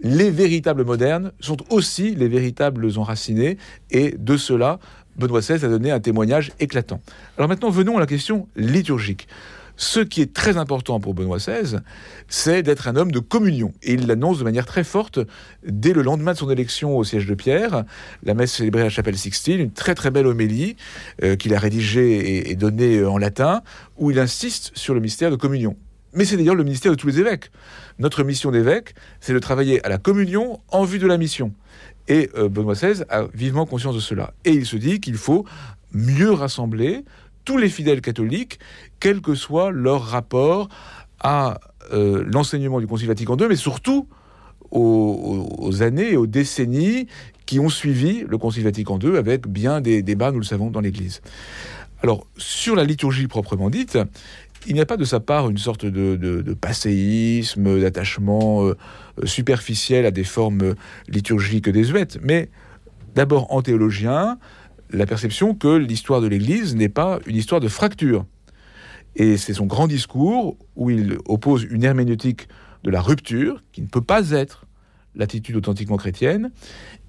les 0.01 0.31
véritables 0.31 0.85
modernes 0.85 1.31
sont 1.39 1.57
aussi 1.69 2.15
les 2.15 2.27
véritables 2.27 2.87
enracinés, 2.97 3.57
et 3.91 4.15
de 4.17 4.37
cela, 4.37 4.79
Benoît 5.17 5.41
XVI 5.41 5.65
a 5.65 5.69
donné 5.69 5.91
un 5.91 5.99
témoignage 5.99 6.51
éclatant. 6.59 7.01
Alors 7.37 7.49
maintenant, 7.49 7.69
venons 7.69 7.97
à 7.97 7.99
la 7.99 8.05
question 8.05 8.47
liturgique. 8.55 9.27
Ce 9.81 10.01
qui 10.01 10.21
est 10.21 10.33
très 10.33 10.57
important 10.57 10.99
pour 10.99 11.13
Benoît 11.13 11.37
XVI, 11.37 11.77
c'est 12.27 12.63
d'être 12.63 12.89
un 12.89 12.97
homme 12.97 13.13
de 13.13 13.19
communion. 13.19 13.73
Et 13.81 13.93
il 13.93 14.07
l'annonce 14.07 14.37
de 14.37 14.43
manière 14.43 14.65
très 14.65 14.83
forte 14.83 15.19
dès 15.65 15.93
le 15.93 16.01
lendemain 16.01 16.33
de 16.33 16.37
son 16.37 16.49
élection 16.49 16.97
au 16.97 17.05
siège 17.05 17.25
de 17.25 17.33
Pierre, 17.33 17.85
la 18.23 18.33
messe 18.33 18.51
célébrée 18.51 18.81
à 18.81 18.83
la 18.83 18.89
chapelle 18.89 19.17
Sixtine, 19.17 19.61
une 19.61 19.71
très 19.71 19.95
très 19.95 20.11
belle 20.11 20.27
homélie 20.27 20.75
euh, 21.23 21.37
qu'il 21.37 21.55
a 21.55 21.59
rédigée 21.59 22.51
et, 22.51 22.55
donnée 22.57 22.97
euh, 22.97 23.09
en 23.09 23.17
latin, 23.17 23.61
où 23.95 24.11
il 24.11 24.19
insiste 24.19 24.73
sur 24.75 24.93
le 24.93 24.99
mystère 24.99 25.31
de 25.31 25.37
communion. 25.37 25.77
Mais 26.11 26.25
c'est 26.25 26.35
d'ailleurs 26.35 26.55
le 26.55 26.65
ministère 26.65 26.91
de 26.91 26.97
tous 26.97 27.07
les 27.07 27.21
évêques. 27.21 27.49
Notre 27.99 28.25
mission 28.25 28.51
d'évêque, 28.51 28.95
c'est 29.21 29.31
de 29.31 29.39
travailler 29.39 29.85
à 29.85 29.89
la 29.89 29.97
communion 29.97 30.59
en 30.67 30.83
vue 30.83 30.99
de 30.99 31.07
la 31.07 31.17
mission. 31.17 31.53
Et 32.09 32.29
euh, 32.35 32.49
Benoît 32.49 32.73
XVI 32.73 33.03
a 33.07 33.27
vivement 33.33 33.65
conscience 33.65 33.95
de 33.95 34.01
cela. 34.01 34.33
Et 34.43 34.51
il 34.51 34.65
se 34.65 34.75
dit 34.75 34.99
qu'il 34.99 35.15
faut 35.15 35.45
mieux 35.93 36.31
rassembler 36.31 37.05
tous 37.45 37.57
les 37.57 37.69
fidèles 37.69 38.01
catholiques, 38.01 38.59
quel 38.99 39.21
que 39.21 39.35
soit 39.35 39.71
leur 39.71 40.03
rapport 40.03 40.69
à 41.19 41.59
euh, 41.91 42.23
l'enseignement 42.25 42.79
du 42.79 42.87
Concile 42.87 43.07
Vatican 43.07 43.35
II, 43.37 43.47
mais 43.47 43.55
surtout 43.55 44.07
aux, 44.71 45.81
années 45.81 46.13
et 46.13 46.17
aux 46.17 46.27
décennies 46.27 47.07
qui 47.45 47.59
ont 47.59 47.69
suivi 47.69 48.23
le 48.27 48.37
Concile 48.37 48.63
Vatican 48.63 48.99
II 48.99 49.17
avec 49.17 49.47
bien 49.47 49.81
des 49.81 50.03
débats, 50.03 50.31
nous 50.31 50.39
le 50.39 50.45
savons, 50.45 50.69
dans 50.69 50.81
l'Église. 50.81 51.21
Alors, 52.03 52.27
sur 52.37 52.75
la 52.75 52.83
liturgie 52.83 53.27
proprement 53.27 53.69
dite, 53.69 53.97
il 54.67 54.75
n'y 54.75 54.81
a 54.81 54.85
pas 54.85 54.97
de 54.97 55.03
sa 55.03 55.19
part 55.19 55.49
une 55.49 55.57
sorte 55.57 55.85
de, 55.85 56.53
passéisme, 56.53 57.81
d'attachement 57.81 58.65
euh, 58.65 58.75
superficiel 59.23 60.05
à 60.05 60.11
des 60.11 60.23
formes 60.23 60.75
liturgiques 61.07 61.69
désuètes, 61.69 62.19
mais 62.21 62.49
d'abord 63.15 63.51
en 63.53 63.61
théologien, 63.61 64.37
la 64.91 65.05
perception 65.05 65.53
que 65.53 65.75
l'histoire 65.75 66.21
de 66.21 66.27
l'Église 66.27 66.75
n'est 66.75 66.89
pas 66.89 67.19
une 67.25 67.35
histoire 67.35 67.61
de 67.61 67.67
fracture. 67.67 68.25
Et 69.15 69.37
c'est 69.37 69.53
son 69.53 69.65
grand 69.65 69.87
discours 69.87 70.57
où 70.75 70.89
il 70.89 71.17
oppose 71.25 71.63
une 71.63 71.83
herméneutique 71.83 72.47
de 72.83 72.89
la 72.89 73.01
rupture, 73.01 73.63
qui 73.71 73.81
ne 73.81 73.87
peut 73.87 74.01
pas 74.01 74.31
être 74.31 74.65
l'attitude 75.15 75.55
authentiquement 75.55 75.97
chrétienne, 75.97 76.51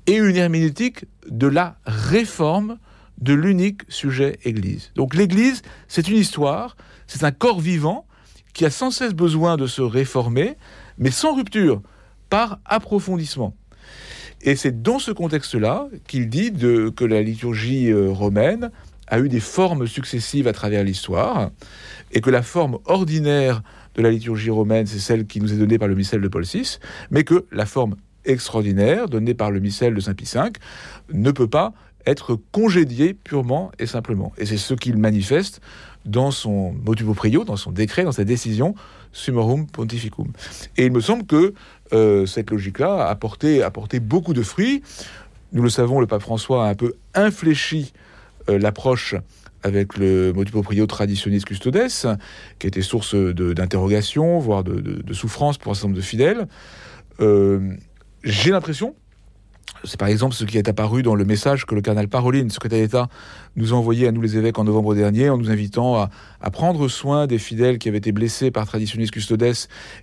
et 0.06 0.16
une 0.16 0.36
herméneutique 0.36 1.04
de 1.28 1.46
la 1.46 1.78
réforme 1.86 2.78
de 3.18 3.34
l'unique 3.34 3.82
sujet 3.88 4.38
Église. 4.44 4.92
Donc 4.94 5.14
l'Église, 5.14 5.62
c'est 5.88 6.08
une 6.08 6.16
histoire, 6.16 6.76
c'est 7.06 7.24
un 7.24 7.32
corps 7.32 7.60
vivant 7.60 8.06
qui 8.54 8.64
a 8.64 8.70
sans 8.70 8.90
cesse 8.90 9.14
besoin 9.14 9.56
de 9.56 9.66
se 9.66 9.82
réformer, 9.82 10.56
mais 10.98 11.10
sans 11.10 11.34
rupture, 11.34 11.82
par 12.30 12.60
approfondissement. 12.64 13.54
Et 14.42 14.56
c'est 14.56 14.82
dans 14.82 14.98
ce 14.98 15.10
contexte-là 15.10 15.88
qu'il 16.06 16.28
dit 16.28 16.52
que 16.52 17.04
la 17.04 17.22
liturgie 17.22 17.90
euh, 17.90 18.10
romaine 18.10 18.70
a 19.06 19.18
eu 19.18 19.28
des 19.28 19.40
formes 19.40 19.86
successives 19.86 20.46
à 20.46 20.52
travers 20.52 20.84
l'histoire, 20.84 21.50
et 22.12 22.20
que 22.20 22.30
la 22.30 22.42
forme 22.42 22.78
ordinaire 22.86 23.62
de 23.94 24.02
la 24.02 24.10
liturgie 24.10 24.50
romaine, 24.50 24.86
c'est 24.86 25.00
celle 25.00 25.26
qui 25.26 25.40
nous 25.40 25.52
est 25.52 25.56
donnée 25.56 25.78
par 25.78 25.88
le 25.88 25.94
missel 25.94 26.20
de 26.20 26.28
Paul 26.28 26.44
VI, 26.44 26.78
mais 27.10 27.24
que 27.24 27.44
la 27.50 27.66
forme 27.66 27.96
extraordinaire 28.24 29.08
donnée 29.08 29.34
par 29.34 29.50
le 29.50 29.60
missel 29.60 29.94
de 29.94 30.00
Saint 30.00 30.14
Pie 30.14 30.30
V 30.32 30.50
ne 31.12 31.30
peut 31.30 31.48
pas 31.48 31.72
être 32.06 32.38
congédiée 32.52 33.14
purement 33.14 33.72
et 33.78 33.86
simplement. 33.86 34.32
Et 34.38 34.46
c'est 34.46 34.56
ce 34.56 34.74
qu'il 34.74 34.96
manifeste 34.96 35.60
dans 36.04 36.30
son 36.30 36.72
motu 36.84 37.04
proprio, 37.04 37.44
dans 37.44 37.56
son 37.56 37.72
décret, 37.72 38.04
dans 38.04 38.12
sa 38.12 38.24
décision 38.24 38.74
Summorum 39.12 39.66
Pontificum. 39.66 40.28
Et 40.76 40.86
il 40.86 40.92
me 40.92 41.00
semble 41.00 41.26
que 41.26 41.54
euh, 41.92 42.26
cette 42.26 42.50
logique-là 42.50 43.06
a 43.08 43.14
porté, 43.14 44.00
beaucoup 44.00 44.32
de 44.32 44.42
fruits. 44.42 44.82
Nous 45.52 45.62
le 45.62 45.68
savons, 45.68 46.00
le 46.00 46.06
pape 46.06 46.22
François 46.22 46.66
a 46.66 46.70
un 46.70 46.74
peu 46.74 46.94
infléchi 47.14 47.92
euh, 48.48 48.58
l'approche 48.58 49.14
avec 49.62 49.98
le 49.98 50.32
motu 50.32 50.52
proprio 50.52 50.86
traditionis 50.86 51.42
custodes, 51.42 51.88
qui 52.58 52.66
était 52.66 52.82
source 52.82 53.14
d'interrogation, 53.14 54.38
voire 54.38 54.64
de, 54.64 55.12
souffrance 55.12 55.58
pour 55.58 55.72
un 55.72 55.74
certain 55.74 55.88
nombre 55.88 55.98
de 55.98 56.04
fidèles. 56.04 56.48
Euh, 57.20 57.74
j'ai 58.24 58.52
l'impression, 58.52 58.94
c'est 59.84 59.98
par 59.98 60.08
exemple 60.08 60.34
ce 60.34 60.44
qui 60.44 60.58
est 60.58 60.68
apparu 60.68 61.02
dans 61.02 61.14
le 61.14 61.24
message 61.24 61.64
que 61.64 61.74
le 61.74 61.80
cardinal 61.80 62.08
Paroline, 62.08 62.50
secrétaire 62.50 62.80
d'État, 62.80 63.08
nous 63.56 63.72
a 63.72 63.76
envoyé 63.76 64.06
à 64.06 64.12
nous 64.12 64.20
les 64.20 64.36
évêques 64.36 64.58
en 64.58 64.64
novembre 64.64 64.94
dernier, 64.94 65.30
en 65.30 65.38
nous 65.38 65.50
invitant 65.50 65.96
à, 65.96 66.50
prendre 66.50 66.88
soin 66.88 67.26
des 67.26 67.38
fidèles 67.38 67.78
qui 67.78 67.88
avaient 67.88 67.98
été 67.98 68.12
blessés 68.12 68.50
par 68.50 68.66
traditionis 68.66 69.08
custodes 69.08 69.40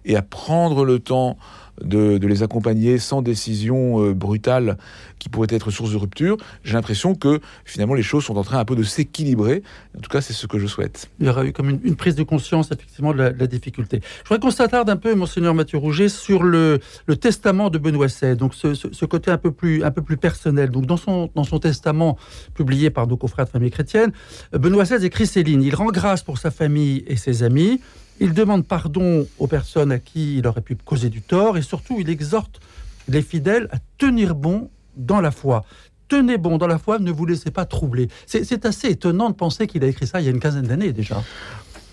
et 0.05 0.15
à 0.15 0.21
prendre 0.21 0.85
le 0.85 0.99
temps 0.99 1.37
de, 1.81 2.17
les 2.27 2.43
accompagner 2.43 2.98
sans 2.98 3.22
décision 3.22 4.03
euh, 4.03 4.13
brutale 4.13 4.77
qui 5.19 5.29
pourrait 5.29 5.48
être 5.50 5.72
source 5.72 5.91
de 5.91 5.98
rupture, 5.98 6.38
j'ai 6.63 6.74
l'impression 6.74 7.15
que 7.15 7.39
finalement 7.65 7.93
les 7.93 8.03
choses 8.03 8.24
sont 8.24 8.38
en 8.38 8.43
train 8.43 8.60
un 8.60 8.65
peu 8.65 8.75
de 8.75 8.84
s'équilibrer. 8.84 9.63
En 9.98 10.01
tout 10.01 10.10
cas, 10.10 10.22
c'est 10.22 10.34
ce 10.34 10.46
que 10.48 10.60
je 10.60 10.67
souhaite. 10.67 11.10
Il 11.19 11.25
y 11.25 11.29
aura 11.29 11.46
eu 11.46 11.53
comme 11.53 11.69
une, 11.69 11.96
prise 11.96 12.15
de 12.15 12.24
conscience 12.24 12.72
effectivement 12.72 13.13
de 13.13 13.17
la, 13.17 13.48
difficulté. 13.48 14.01
Je 14.01 14.29
voudrais 14.29 14.39
qu'on 14.39 14.51
s'attarde 14.51 14.89
un 14.89 14.98
peu, 14.98 15.15
monseigneur 15.15 15.53
Mathieu 15.53 15.77
Rouget, 15.77 16.10
sur 16.10 16.43
le, 16.43 16.79
testament 17.19 17.69
de 17.69 17.77
Benoît 17.77 18.07
XVI, 18.07 18.36
donc 18.36 18.53
ce, 18.53 19.05
côté 19.05 19.31
un 19.31 19.38
peu 19.38 19.51
plus, 19.51 19.81
personnel. 20.19 20.69
Donc 20.69 20.86
dans 20.86 20.98
son, 20.98 21.29
dans 21.34 21.43
son 21.43 21.60
testament 21.60 22.17
publié 22.53 22.89
par 22.89 23.07
nos 23.07 23.17
confrères 23.17 23.46
de 23.46 23.51
famille 23.51 23.72
chrétienne, 23.72 24.12
Benoît 24.51 24.84
XVI 24.84 25.05
écrit 25.05 25.25
ces 25.25 25.43
lignes. 25.43 25.63
Il 25.63 25.75
rend 25.75 25.88
grâce 25.88 26.24
pour 26.24 26.38
sa 26.38 26.51
famille 26.51 27.03
et 27.07 27.15
ses 27.15 27.43
amis. 27.43 27.79
Il 28.19 28.33
demande 28.33 28.65
pardon 28.65 29.27
aux 29.38 29.47
personnes 29.47 29.91
à 29.91 30.00
qui 30.00 30.38
il 30.38 30.47
aurait 30.47 30.62
pu 30.62 30.75
causer 30.75 31.09
du 31.09 31.21
tort 31.21 31.57
et 31.57 31.62
surtout 31.62 31.97
il 32.00 32.09
exhorte 32.09 32.59
les 33.07 33.21
fidèles 33.21 33.67
à 33.71 33.77
tenir 33.97 34.36
bon 34.36 34.69
dans 34.95 35.21
la 35.21 35.31
foi. 35.31 35.63
Tenez 36.07 36.38
bon 36.38 36.57
dans 36.57 36.67
la 36.67 36.77
foi, 36.77 37.00
ne 37.00 37.12
vous 37.12 37.25
laissez 37.25 37.51
pas 37.51 37.65
troubler. 37.65 38.07
C'est 38.25 38.65
assez 38.65 38.88
étonnant 38.88 39.29
de 39.29 39.36
penser 39.36 39.67
qu'il 39.67 39.83
a 39.83 39.88
écrit 39.88 40.07
ça 40.07 40.21
il 40.21 40.25
y 40.25 40.27
a 40.27 40.31
une 40.31 40.39
quinzaine 40.39 40.67
d'années 40.67 40.93
déjà. 40.93 41.21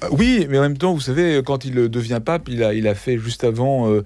Euh, 0.05 0.09
oui, 0.13 0.47
mais 0.49 0.59
en 0.59 0.63
même 0.63 0.79
temps, 0.79 0.95
vous 0.95 1.01
savez, 1.01 1.43
quand 1.45 1.65
il 1.65 1.75
devient 1.75 2.21
pape, 2.25 2.49
il 2.49 2.63
a, 2.63 2.95
fait 2.95 3.19
juste 3.19 3.45
avant 3.45 3.91
euh, 3.91 4.05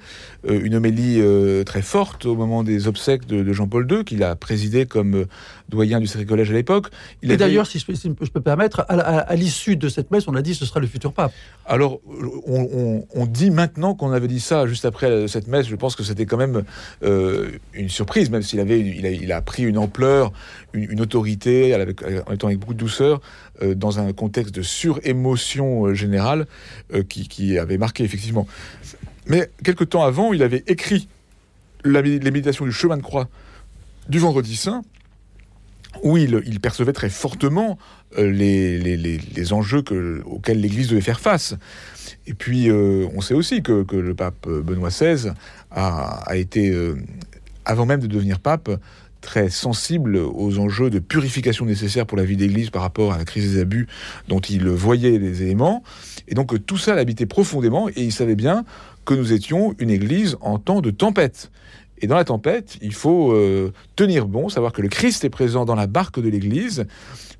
euh, 0.48 0.60
une 0.62 0.74
homélie 0.74 1.20
très 1.64 1.82
forte 1.82 2.26
au 2.26 2.34
moment 2.34 2.62
des 2.62 2.88
obsèques 2.88 3.26
de, 3.26 3.52
Jean-Paul 3.52 3.86
II, 3.90 4.04
qu'il 4.04 4.22
a 4.22 4.34
présidé 4.36 4.86
comme 4.86 5.26
doyen 5.68 6.00
du 6.00 6.06
Sacré 6.06 6.26
Collège 6.26 6.50
à 6.50 6.54
l'époque. 6.54 6.88
Et 7.22 7.36
d'ailleurs, 7.36 7.66
si, 7.66 7.78
je, 7.78 8.30
peux 8.30 8.40
permettre, 8.40 8.84
à, 8.88 9.34
l'issue 9.36 9.76
de 9.76 9.88
cette 9.88 10.10
messe, 10.10 10.28
on 10.28 10.34
a 10.34 10.42
dit 10.42 10.52
que 10.52 10.58
ce 10.58 10.66
sera 10.66 10.80
le 10.80 10.86
futur 10.86 11.12
pape. 11.12 11.32
Alors, 11.66 12.00
on, 12.46 13.26
dit 13.26 13.50
maintenant 13.50 13.94
qu'on 13.94 14.12
avait 14.12 14.28
dit 14.28 14.40
ça 14.40 14.66
juste 14.66 14.84
après 14.84 15.28
cette 15.28 15.48
messe. 15.48 15.66
Je 15.68 15.76
pense 15.76 15.96
que 15.96 16.02
c'était 16.02 16.26
quand 16.26 16.38
même 16.38 16.64
une 17.02 17.88
surprise, 17.88 18.30
même 18.30 18.42
s'il 18.42 18.60
avait, 18.60 18.80
il 18.80 19.32
a, 19.32 19.42
pris 19.42 19.64
une 19.64 19.78
ampleur, 19.78 20.32
une, 20.72 21.00
autorité, 21.00 21.74
avec, 21.74 22.02
en 22.26 22.32
étant 22.32 22.46
avec 22.48 22.58
beaucoup 22.58 22.74
de 22.74 22.78
douceur, 22.78 23.20
dans 23.60 23.98
un 23.98 24.12
contexte 24.12 24.54
de 24.54 24.62
surémotion 24.62 25.86
euh, 25.86 25.94
général 25.94 26.46
euh, 26.94 27.02
qui, 27.02 27.58
avait 27.58 27.78
marqué 27.78 28.04
effectivement. 28.04 28.46
Mais 29.26 29.50
quelque 29.64 29.84
temps 29.84 30.04
avant, 30.04 30.32
il 30.32 30.42
avait 30.42 30.64
écrit 30.66 31.08
la, 31.84 32.02
les 32.02 32.18
méditations 32.30 32.64
du 32.64 32.72
chemin 32.72 32.96
de 32.96 33.02
croix 33.02 33.28
du 34.08 34.18
vendredi 34.18 34.56
saint, 34.56 34.82
où 36.02 36.16
il, 36.16 36.60
percevait 36.60 36.92
très 36.92 37.10
fortement 37.10 37.78
euh, 38.18 38.30
les, 38.30 39.52
enjeux 39.52 39.82
auxquels 40.26 40.60
l'Église 40.60 40.88
devait 40.88 41.00
faire 41.00 41.20
face. 41.20 41.54
Et 42.26 42.34
puis, 42.34 42.70
on 42.70 43.20
sait 43.20 43.34
aussi 43.34 43.62
que, 43.62 43.84
le 43.90 44.14
pape 44.14 44.46
Benoît 44.46 44.90
XVI 44.90 45.32
a, 45.70 46.36
été, 46.36 46.74
avant 47.64 47.86
même 47.86 48.00
de 48.00 48.06
devenir 48.06 48.38
pape, 48.38 48.70
très 49.20 49.50
sensible 49.50 50.16
aux 50.16 50.58
enjeux 50.58 50.90
de 50.90 50.98
purification 50.98 51.64
nécessaires 51.64 52.06
pour 52.06 52.16
la 52.16 52.24
vie 52.24 52.36
d'Église 52.36 52.70
par 52.70 52.82
rapport 52.82 53.12
à 53.12 53.18
la 53.18 53.24
crise 53.24 53.54
des 53.54 53.60
abus 53.60 53.86
dont 54.28 54.40
il 54.40 54.68
voyait 54.68 55.18
les 55.18 55.42
éléments. 55.42 55.82
Et 56.28 56.34
donc 56.34 56.54
tout 56.66 56.78
ça 56.78 56.94
l'habitait 56.94 57.26
profondément 57.26 57.88
et 57.88 58.02
il 58.02 58.12
savait 58.12 58.36
bien 58.36 58.64
que 59.04 59.14
nous 59.14 59.32
étions 59.32 59.74
une 59.78 59.90
Église 59.90 60.36
en 60.40 60.58
temps 60.58 60.80
de 60.80 60.90
tempête. 60.90 61.50
Et 62.00 62.06
dans 62.06 62.16
la 62.16 62.24
tempête, 62.24 62.78
il 62.80 62.94
faut 62.94 63.32
euh, 63.32 63.72
tenir 63.96 64.26
bon, 64.26 64.48
savoir 64.48 64.72
que 64.72 64.82
le 64.82 64.88
Christ 64.88 65.24
est 65.24 65.30
présent 65.30 65.64
dans 65.64 65.74
la 65.74 65.86
barque 65.86 66.20
de 66.20 66.28
l'Église, 66.28 66.86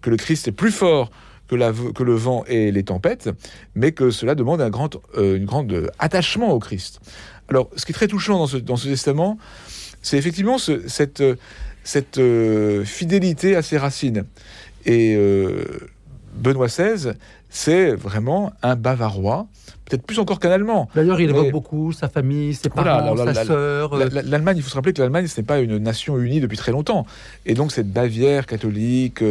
que 0.01 0.11
le 0.11 0.17
Christ 0.17 0.49
est 0.49 0.53
plus 0.53 0.73
fort 0.73 1.11
que, 1.49 1.55
le 1.55 2.15
vent 2.15 2.45
et 2.47 2.71
les 2.71 2.83
tempêtes, 2.83 3.31
mais 3.75 3.93
que 3.93 4.11
cela 4.11 4.35
demande 4.35 4.61
un 4.61 4.69
grand, 4.69 4.97
euh, 5.17 5.87
attachement 5.99 6.53
au 6.53 6.59
Christ. 6.59 7.01
Alors, 7.49 7.71
ce 7.77 7.87
qui 7.87 7.93
est 7.93 7.95
très 7.95 8.09
touchant 8.09 8.39
dans 8.39 8.77
ce, 8.77 8.89
testament, 8.89 9.39
c'est 10.03 10.19
effectivement 10.19 10.59
ce, 10.59 10.87
cette, 10.87 12.19
euh, 12.19 12.85
fidélité 12.85 13.57
à 13.57 13.63
ses 13.63 13.79
racines. 13.79 14.27
Et 14.85 15.17
Benoît 16.35 16.69
XVI, 16.69 17.13
c'est 17.51 17.93
vraiment 17.93 18.53
un 18.63 18.77
Bavarois, 18.77 19.47
peut-être 19.85 20.03
plus 20.03 20.19
encore 20.19 20.39
qu'un 20.39 20.51
Allemand. 20.51 20.89
D'ailleurs, 20.95 21.21
il 21.21 21.31
évoque 21.31 21.51
beaucoup 21.51 21.93
sa 21.93 22.09
famille, 22.09 22.55
ses 22.55 22.69
parents, 22.69 23.17
sa 23.17 23.45
sœur. 23.45 23.95
Euh. 23.95 24.09
L'Allemagne, 24.25 24.59
il 24.59 24.63
faut 24.63 24.71
se 24.71 24.75
rappeler 24.75 24.93
que 24.93 25.01
l'Allemagne, 25.01 25.27
ce 25.27 25.41
n'est 25.41 25.47
pas 25.47 25.61
une 25.61 25.79
nation 25.79 26.19
unie 26.19 26.41
depuis 26.41 26.57
très 26.59 26.73
longtemps. 26.73 27.07
Et 27.47 27.55
donc, 27.55 27.73
cette 27.73 27.91
Bavière 27.91 28.47
catholique, 28.47 29.23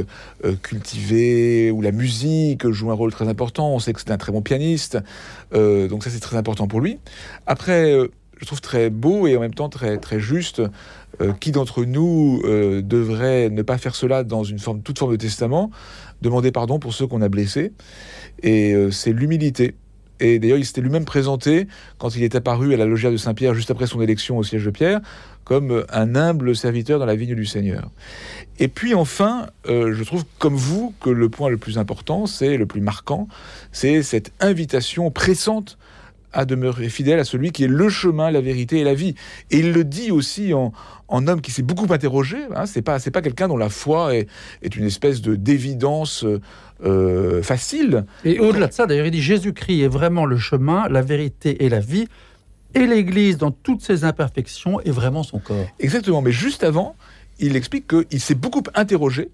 cultivée, 0.63 1.71
où 1.71 1.81
la 1.81 1.91
musique 1.91 2.69
joue 2.69 2.91
un 2.91 2.95
rôle 2.95 3.11
très 3.11 3.27
important, 3.27 3.71
on 3.73 3.79
sait 3.79 3.93
que 3.93 3.99
c'est 3.99 4.11
un 4.11 4.17
très 4.17 4.31
bon 4.31 4.41
pianiste, 4.41 4.97
donc 5.53 6.03
ça, 6.03 6.09
c'est 6.09 6.19
très 6.19 6.37
important 6.37 6.67
pour 6.67 6.81
lui. 6.81 6.97
Après, 7.45 7.95
je 8.39 8.45
trouve 8.45 8.61
très 8.61 8.89
beau 8.89 9.27
et 9.27 9.35
en 9.35 9.39
même 9.39 9.53
temps 9.53 9.69
très, 9.69 9.97
très 9.97 10.19
juste 10.19 10.61
euh, 11.21 11.33
qui 11.33 11.51
d'entre 11.51 11.83
nous 11.83 12.41
euh, 12.43 12.81
devrait 12.81 13.49
ne 13.49 13.61
pas 13.61 13.77
faire 13.77 13.95
cela 13.95 14.23
dans 14.23 14.43
une 14.43 14.59
forme, 14.59 14.81
toute 14.81 14.99
forme 14.99 15.11
de 15.11 15.17
testament, 15.17 15.71
demander 16.21 16.51
pardon 16.51 16.79
pour 16.79 16.93
ceux 16.93 17.07
qu'on 17.07 17.21
a 17.21 17.29
blessés. 17.29 17.71
Et 18.43 18.73
euh, 18.73 18.91
c'est 18.91 19.13
l'humilité. 19.13 19.75
Et 20.19 20.39
d'ailleurs, 20.39 20.57
il 20.57 20.65
s'était 20.65 20.81
lui-même 20.81 21.05
présenté, 21.05 21.67
quand 21.99 22.15
il 22.15 22.23
est 22.23 22.33
apparu 22.33 22.73
à 22.73 22.77
la 22.77 22.85
loggia 22.85 23.11
de 23.11 23.17
Saint-Pierre, 23.17 23.53
juste 23.53 23.69
après 23.69 23.85
son 23.85 24.01
élection 24.01 24.37
au 24.37 24.43
siège 24.43 24.65
de 24.65 24.71
Pierre, 24.71 24.99
comme 25.43 25.85
un 25.89 26.15
humble 26.15 26.55
serviteur 26.55 26.97
dans 26.97 27.05
la 27.05 27.15
vigne 27.15 27.35
du 27.35 27.45
Seigneur. 27.45 27.91
Et 28.57 28.67
puis 28.67 28.95
enfin, 28.95 29.45
je 29.67 30.03
trouve 30.03 30.25
comme 30.39 30.55
vous 30.55 30.95
que 31.01 31.11
le 31.11 31.29
point 31.29 31.49
le 31.49 31.57
plus 31.57 31.77
important, 31.77 32.25
c'est 32.25 32.57
le 32.57 32.65
plus 32.65 32.81
marquant, 32.81 33.27
c'est 33.71 34.01
cette 34.01 34.31
invitation 34.39 35.11
pressante 35.11 35.77
à 36.37 36.45
demeurer 36.45 36.87
fidèle 36.87 37.19
à 37.19 37.23
celui 37.23 37.51
qui 37.51 37.63
est 37.63 37.67
le 37.67 37.89
chemin, 37.89 38.29
la 38.29 38.41
vérité 38.41 38.79
et 38.79 38.83
la 38.83 38.93
vie. 38.93 39.15
Et 39.49 39.57
il 39.59 39.73
le 39.73 39.83
dit 39.83 40.11
aussi 40.11 40.53
en, 40.53 40.71
en 41.07 41.27
homme 41.27 41.41
qui 41.41 41.51
s'est 41.51 41.63
beaucoup 41.63 41.91
interrogé. 41.91 42.37
Hein, 42.55 42.67
c'est 42.67 42.83
pas 42.83 42.99
c'est 42.99 43.11
pas 43.11 43.23
quelqu'un 43.23 43.47
dont 43.47 43.57
la 43.57 43.69
foi 43.69 44.15
est, 44.15 44.27
est 44.61 44.75
une 44.75 44.85
espèce 44.85 45.21
de 45.21 45.35
d'évidence 45.35 46.23
euh, 46.85 47.41
facile. 47.41 48.05
Et 48.23 48.39
au-delà 48.39 48.67
de 48.67 48.73
ça, 48.73 48.85
d'ailleurs, 48.85 49.07
il 49.07 49.11
dit 49.11 49.21
Jésus-Christ 49.21 49.81
est 49.81 49.87
vraiment 49.87 50.25
le 50.25 50.37
chemin, 50.37 50.87
la 50.89 51.01
vérité 51.01 51.65
et 51.65 51.69
la 51.69 51.79
vie. 51.79 52.07
et 52.75 52.85
l'Église, 52.85 53.37
dans 53.37 53.51
toutes 53.51 53.81
ses 53.81 54.03
imperfections, 54.03 54.79
est 54.81 54.91
vraiment 54.91 55.23
son 55.23 55.39
corps. 55.39 55.67
Exactement, 55.79 56.21
mais 56.21 56.31
juste 56.31 56.63
avant, 56.63 56.95
il 57.39 57.55
explique 57.55 57.87
qu'il 57.87 58.19
s'est 58.19 58.35
beaucoup 58.35 58.63
interrogé, 58.75 59.29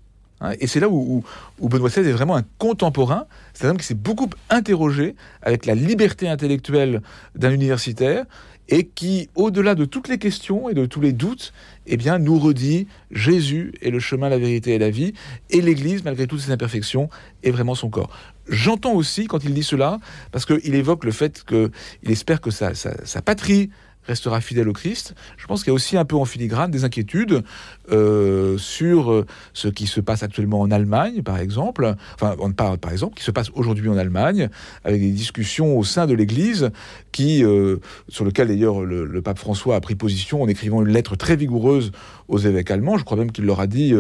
et 0.60 0.68
c'est 0.68 0.80
là 0.80 0.90
où, 0.90 1.24
Benoît 1.62 1.90
XVI 1.90 2.08
est 2.08 2.12
vraiment 2.12 2.36
un 2.36 2.44
contemporain, 2.58 3.26
c'est 3.54 3.66
un 3.66 3.72
homme 3.72 3.78
qui 3.78 3.86
s'est 3.86 3.94
beaucoup 3.94 4.30
interrogé 4.50 5.16
avec 5.42 5.66
la 5.66 5.76
liberté 5.76 6.28
intellectuelle 6.28 7.02
d'un 7.36 7.52
universitaire, 7.52 8.26
et 8.70 8.86
qui, 8.86 9.30
au-delà 9.36 9.76
de 9.76 9.84
toutes 9.86 10.08
les 10.08 10.18
questions 10.18 10.70
et 10.70 10.74
de 10.74 10.86
tous 10.86 11.02
les 11.02 11.12
doutes, 11.12 11.54
eh 11.86 11.98
bien, 11.98 12.18
nous 12.18 12.40
redit 12.40 12.88
Jésus 13.12 13.74
est 13.82 13.90
le 13.90 14.00
chemin, 14.00 14.30
la 14.30 14.38
vérité 14.38 14.74
et 14.74 14.80
la 14.80 14.90
vie, 14.90 15.14
et 15.50 15.62
l'Église, 15.62 16.04
malgré 16.04 16.28
toutes 16.28 16.40
ses 16.40 16.52
imperfections, 16.52 17.10
est 17.44 17.52
vraiment 17.52 17.76
son 17.76 17.90
corps. 17.90 18.10
J'entends 18.48 18.94
aussi, 18.94 19.28
quand 19.28 19.44
il 19.44 19.54
dit 19.54 19.64
cela, 19.64 20.00
parce 20.32 20.46
qu'il 20.46 20.76
évoque 20.76 21.04
le 21.04 21.12
fait 21.12 21.44
qu'il 21.46 21.72
espère 22.12 22.42
que 22.42 22.52
sa 22.52 23.22
patrie 23.22 23.70
restera 24.08 24.42
fidèle 24.42 24.70
au 24.70 24.74
Christ. 24.74 25.16
Je 25.38 25.48
pense 25.48 25.64
qu'il 25.64 25.70
y 25.70 25.72
a 25.72 25.76
aussi 25.76 25.98
un 25.98 26.06
peu 26.06 26.16
en 26.16 26.26
filigrane 26.26 26.72
des 26.72 26.84
inquiétudes 26.84 27.44
euh, 27.92 28.58
sur 28.58 29.12
euh, 29.12 29.26
ce 29.54 29.68
qui 29.68 29.88
se 29.88 30.00
passe 30.00 30.24
actuellement 30.24 30.62
en 30.62 30.72
Allemagne, 30.72 31.22
par 31.22 31.38
exemple. 31.38 31.96
Enfin, 32.16 32.36
on 32.40 32.52
parle 32.52 32.78
par 32.78 32.92
exemple, 32.92 33.16
qui 33.18 33.24
se 33.24 33.32
passe 33.32 33.50
aujourd'hui 33.54 33.90
en 33.90 33.98
Allemagne, 33.98 34.50
avec 34.84 35.02
des 35.02 35.12
discussions 35.12 35.78
au 35.78 35.84
sein 35.84 36.08
de 36.08 36.14
l'Église, 36.14 36.72
qui, 37.12 37.44
euh, 37.44 37.78
sur 38.10 38.26
lequel 38.26 38.48
d'ailleurs 38.48 38.82
le, 38.82 39.22
pape 39.22 39.40
François 39.40 39.76
a 39.76 39.80
pris 39.80 39.96
position 39.96 40.42
en 40.42 40.48
écrivant 40.48 40.82
une 40.82 40.90
lettre 40.90 41.16
très 41.16 41.38
vigoureuse 41.38 41.92
aux 42.28 42.40
évêques 42.40 42.72
allemands. 42.72 42.98
Je 42.98 43.06
crois 43.06 43.16
même 43.16 43.32
qu'il 43.32 43.46
leur 43.46 43.62
a 43.62 43.68
dit 43.68 43.94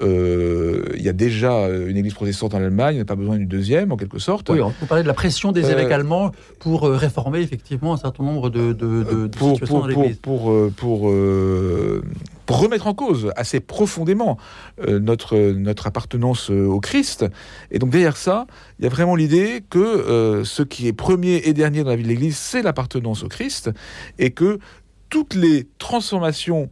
il 0.00 1.02
y 1.02 1.08
a 1.08 1.12
déjà 1.12 1.68
une 1.68 1.96
Église 1.96 2.14
protestante 2.14 2.54
en 2.54 2.58
Allemagne, 2.58 2.94
il 2.94 2.98
n'y 2.98 3.02
a 3.02 3.04
pas 3.04 3.14
besoin 3.14 3.36
d'une 3.36 3.46
deuxième, 3.46 3.92
en 3.92 3.96
quelque 3.96 4.18
sorte. 4.18 4.50
Oui, 4.50 4.60
on 4.60 4.70
peut 4.70 4.86
parler 4.86 5.02
de 5.02 5.08
la 5.08 5.14
pression 5.14 5.52
des 5.52 5.70
évêques 5.70 5.92
allemands 5.92 6.32
pour 6.58 6.82
réformer 6.82 7.40
effectivement 7.40 7.94
un 7.94 7.98
certain 7.98 8.24
nombre 8.24 8.50
de, 8.50 8.72
de, 8.72 9.04
de, 9.04 9.26
pour, 9.52 9.80
dans 9.80 9.86
l'Église. 9.86 10.16
Pour, 10.18 10.42
pour, 10.42 10.72
pour 10.76 11.12
pour 12.46 12.60
remettre 12.60 12.86
en 12.86 12.94
cause 12.94 13.32
assez 13.36 13.60
profondément 13.60 14.38
euh, 14.80 14.98
notre, 14.98 15.36
notre 15.52 15.86
appartenance 15.86 16.50
euh, 16.50 16.66
au 16.66 16.80
Christ. 16.80 17.24
Et 17.70 17.78
donc 17.78 17.90
derrière 17.90 18.16
ça, 18.16 18.46
il 18.78 18.84
y 18.84 18.86
a 18.86 18.90
vraiment 18.90 19.16
l'idée 19.16 19.64
que 19.68 19.78
euh, 19.78 20.44
ce 20.44 20.62
qui 20.62 20.86
est 20.86 20.92
premier 20.92 21.36
et 21.44 21.52
dernier 21.52 21.82
dans 21.82 21.90
la 21.90 21.96
vie 21.96 22.02
de 22.02 22.08
l'Église, 22.08 22.36
c'est 22.36 22.62
l'appartenance 22.62 23.22
au 23.22 23.28
Christ, 23.28 23.70
et 24.18 24.30
que 24.30 24.58
toutes 25.08 25.34
les 25.34 25.68
transformations 25.78 26.70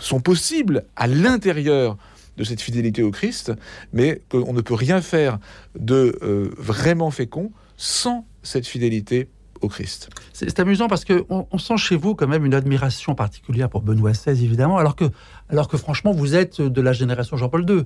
sont 0.00 0.20
possibles 0.20 0.84
à 0.96 1.06
l'intérieur 1.06 1.96
de 2.38 2.44
cette 2.44 2.62
fidélité 2.62 3.02
au 3.02 3.10
Christ, 3.10 3.52
mais 3.92 4.22
qu'on 4.30 4.54
ne 4.54 4.62
peut 4.62 4.74
rien 4.74 5.02
faire 5.02 5.38
de 5.78 6.18
vraiment 6.56 7.10
fécond 7.10 7.52
sans 7.76 8.26
cette 8.42 8.66
fidélité 8.66 9.28
au 9.62 9.68
Christ. 9.68 10.10
C'est 10.32 10.58
amusant 10.60 10.88
parce 10.88 11.04
qu'on 11.04 11.46
on 11.50 11.58
sent 11.58 11.76
chez 11.76 11.96
vous 11.96 12.14
quand 12.14 12.26
même 12.26 12.44
une 12.44 12.54
admiration 12.54 13.14
particulière 13.14 13.68
pour 13.68 13.82
Benoît 13.82 14.12
XVI, 14.12 14.44
évidemment, 14.44 14.76
alors 14.76 14.96
que, 14.96 15.04
alors 15.48 15.68
que 15.68 15.76
franchement, 15.76 16.12
vous 16.12 16.34
êtes 16.34 16.60
de 16.60 16.80
la 16.80 16.92
génération 16.92 17.36
Jean-Paul 17.36 17.64
II. 17.68 17.82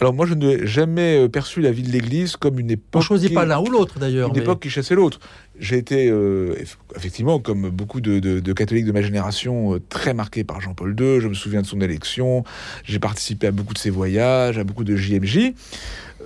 Alors 0.00 0.12
moi, 0.12 0.26
je 0.26 0.34
n'ai 0.34 0.66
jamais 0.66 1.24
euh, 1.24 1.28
perçu 1.28 1.60
la 1.60 1.70
vie 1.70 1.82
de 1.82 1.90
l'Église 1.90 2.36
comme 2.36 2.58
une 2.58 2.70
époque... 2.70 3.00
On 3.00 3.00
choisit 3.00 3.32
pas 3.32 3.44
l'un 3.44 3.60
ou 3.60 3.66
l'autre, 3.66 3.98
d'ailleurs. 3.98 4.30
Une 4.30 4.36
époque 4.36 4.60
qui 4.60 4.70
chassait 4.70 4.94
l'autre. 4.94 5.20
J'ai 5.58 5.76
été, 5.76 6.08
euh, 6.08 6.54
effectivement, 6.94 7.38
comme 7.38 7.70
beaucoup 7.70 8.00
de, 8.00 8.52
catholiques 8.52 8.86
de 8.86 8.92
ma 8.92 9.02
génération, 9.02 9.74
euh, 9.74 9.80
très 9.88 10.14
marqué 10.14 10.44
par 10.44 10.60
Jean-Paul 10.60 10.96
II. 10.98 11.20
Je 11.20 11.28
me 11.28 11.34
souviens 11.34 11.62
de 11.62 11.66
son 11.66 11.80
élection. 11.80 12.44
J'ai 12.84 12.98
participé 12.98 13.46
à 13.46 13.50
beaucoup 13.50 13.74
de 13.74 13.78
ses 13.78 13.90
voyages, 13.90 14.58
à 14.58 14.64
beaucoup 14.64 14.84
de 14.84 14.96
JMJ. 14.96 15.52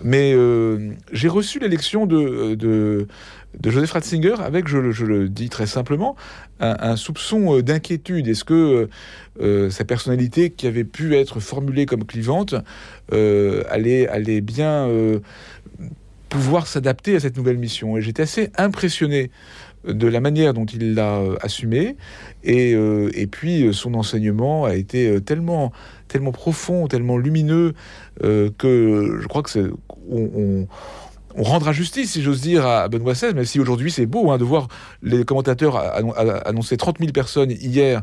Mais 0.05 0.35
j'ai 1.13 1.29
reçu 1.29 1.61
l'élection 1.61 2.07
de, 2.07 2.57
de 2.57 3.07
de 3.59 3.71
Joseph 3.71 3.93
Ratzinger 3.93 4.35
avec, 4.41 4.69
je, 4.69 4.79
le 4.79 5.29
dis 5.29 5.49
très 5.49 5.67
simplement, 5.67 6.17
un, 6.61 6.97
soupçon 6.97 7.57
euh, 7.59 7.63
d'inquiétude. 7.63 8.29
Est-ce 8.29 8.45
que 8.45 8.55
euh, 8.55 8.89
euh, 9.41 9.71
sa 9.71 9.85
personnalité, 9.85 10.51
qui 10.51 10.67
avait 10.67 10.85
pu 10.85 11.17
être 11.17 11.41
formulée 11.41 11.87
comme 11.87 12.05
clivante, 12.05 12.55
allait, 13.11 14.41
bien 14.41 14.89
pouvoir 16.29 16.67
s'adapter 16.67 17.17
à 17.17 17.21
cette 17.21 17.37
nouvelle 17.37 17.59
mission? 17.59 17.97
Et 17.97 18.03
j'étais 18.03 18.23
assez 18.23 18.51
impressionné 18.57 19.31
de 19.85 20.07
la 20.07 20.21
manière 20.21 20.55
dont 20.55 20.65
il 20.65 20.95
l'a 20.95 21.21
assumé, 21.41 21.97
et, 22.45 22.77
puis 23.31 23.75
son 23.75 23.95
enseignement 23.95 24.65
a 24.65 24.75
été 24.75 25.21
tellement, 25.21 25.73
tellement 26.09 26.33
profond, 26.33 26.87
tellement 26.87 27.19
lumineux, 27.19 27.75
que 28.21 29.19
je 29.21 29.27
crois 29.27 29.43
que 29.43 29.51
c'est... 29.51 29.67
on, 30.11 30.67
on 31.35 31.43
rendra 31.43 31.73
justice, 31.73 32.13
si 32.13 32.23
j'ose 32.23 32.41
dire, 32.41 32.67
à 32.67 32.89
Benoît 32.89 33.15
XVI, 33.15 33.35
même 33.35 33.45
si 33.45 33.61
aujourd'hui 33.61 33.91
c'est 33.91 34.07
beau 34.07 34.31
hein, 34.31 34.39
de 34.39 34.45
voir 34.45 34.69
les 35.03 35.25
commentateurs 35.25 35.77
annoncer 36.47 36.77
30 36.77 36.99
000 36.99 37.13
personnes 37.13 37.51
hier 37.51 38.03